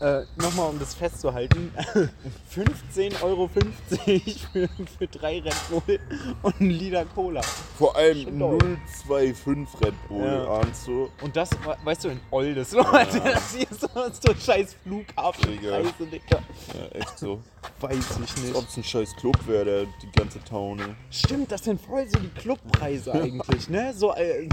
äh, 0.00 0.22
nochmal 0.36 0.70
um 0.70 0.78
das 0.78 0.94
festzuhalten, 0.94 1.72
15,50 2.54 3.22
Euro 3.22 3.48
für, 3.48 4.68
für 4.98 5.06
drei 5.08 5.40
Red 5.40 5.54
Bull 5.70 5.98
und 6.42 6.60
ein 6.60 6.70
Liter 6.70 7.04
Cola. 7.14 7.40
Vor 7.78 7.96
allem 7.96 8.22
Schon 8.24 8.38
doll. 8.38 8.58
025 9.06 9.80
Red 9.86 10.08
Bull, 10.08 10.24
Ja. 10.26 10.60
ahnst 10.60 10.86
du? 10.86 11.08
Und 11.22 11.34
das, 11.36 11.50
weißt 11.84 12.04
du, 12.04 12.08
in 12.10 12.20
Oldes, 12.30 12.72
Leute, 12.72 13.20
das 13.20 13.54
hier 13.54 13.70
ist 13.70 13.80
so, 13.80 13.88
so 13.88 14.34
scheiß 14.34 14.74
Flughafenpreise, 14.82 15.92
Digga. 16.00 16.38
Ja, 16.74 17.00
echt 17.00 17.18
so. 17.18 17.40
Weiß 17.80 17.96
ich 17.96 18.16
Als 18.20 18.36
nicht. 18.42 18.54
ob 18.54 18.66
es 18.68 18.76
ein 18.76 18.84
scheiß 18.84 19.16
Club 19.16 19.36
wäre, 19.46 19.64
der 19.64 19.84
die 20.02 20.10
ganze 20.18 20.42
Taune. 20.44 20.94
Stimmt, 21.10 21.50
das 21.52 21.64
sind 21.64 21.80
voll 21.80 22.06
so 22.08 22.18
die 22.18 22.28
Clubpreise 22.28 23.12
eigentlich, 23.22 23.68
ne? 23.68 23.92
So, 23.94 24.14
äh, 24.14 24.48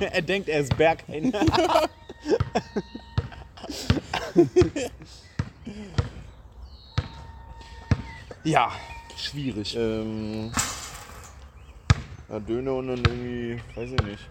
er 0.00 0.22
denkt, 0.22 0.48
er 0.48 0.60
ist 0.60 0.76
Berghain. 0.76 1.32
ja, 8.44 8.70
schwierig. 9.16 9.74
Ähm. 9.76 10.52
Ja, 12.28 12.40
Döner 12.40 12.74
und 12.74 12.88
dann 12.88 12.98
irgendwie, 12.98 13.62
weiß 13.76 13.92
ich 13.92 14.02
nicht. 14.02 14.28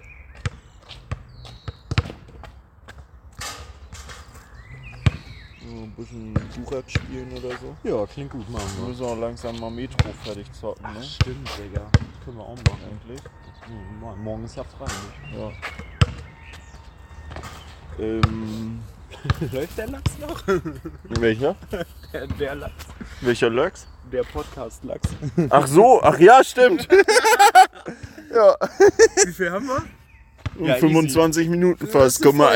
So 5.61 5.67
ein 5.71 5.95
bisschen 5.95 6.33
Burak 6.33 6.91
spielen 6.91 7.31
oder 7.31 7.57
so. 7.57 7.73
Ja, 7.83 8.05
klingt 8.05 8.31
gut, 8.31 8.49
machen 8.49 8.67
Wir 8.77 8.89
müssen 8.89 9.05
auch 9.05 9.17
langsam 9.17 9.57
mal 9.59 9.71
Metro 9.71 10.11
fertig 10.23 10.51
zocken, 10.53 10.93
ne? 10.93 11.01
Stimmt, 11.01 11.49
Digga. 11.57 11.89
Können 12.23 12.37
wir 12.37 12.43
auch 12.43 12.57
machen. 12.57 12.79
Eigentlich. 12.91 13.21
Hm, 13.65 13.99
Morgen 14.23 14.43
ist 14.43 14.57
ja 14.57 14.63
frei. 14.63 14.85
Ja. 15.37 15.51
Ähm. 17.97 18.83
Läuft 19.51 19.77
der 19.77 19.87
Lachs 19.87 20.17
noch? 20.19 20.43
Welcher? 21.19 21.55
Der, 22.13 22.27
der 22.27 22.55
Lachs. 22.55 22.85
Welcher 23.21 23.49
Lachs? 23.49 23.87
Der 24.11 24.23
Podcast-Lachs. 24.23 25.09
Ach 25.49 25.67
so, 25.67 26.01
ach 26.03 26.19
ja, 26.19 26.43
stimmt. 26.43 26.87
ja. 28.33 28.55
Wie 29.25 29.33
viel 29.33 29.51
haben 29.51 29.67
wir? 29.67 29.83
Um 30.57 30.65
Ja, 30.67 30.75
easy. 30.75 30.87
25 30.87 31.49
Minuten 31.49 31.85
Das 31.85 31.91
fast. 31.91 32.21
Guck 32.21 32.35
mal, 32.35 32.53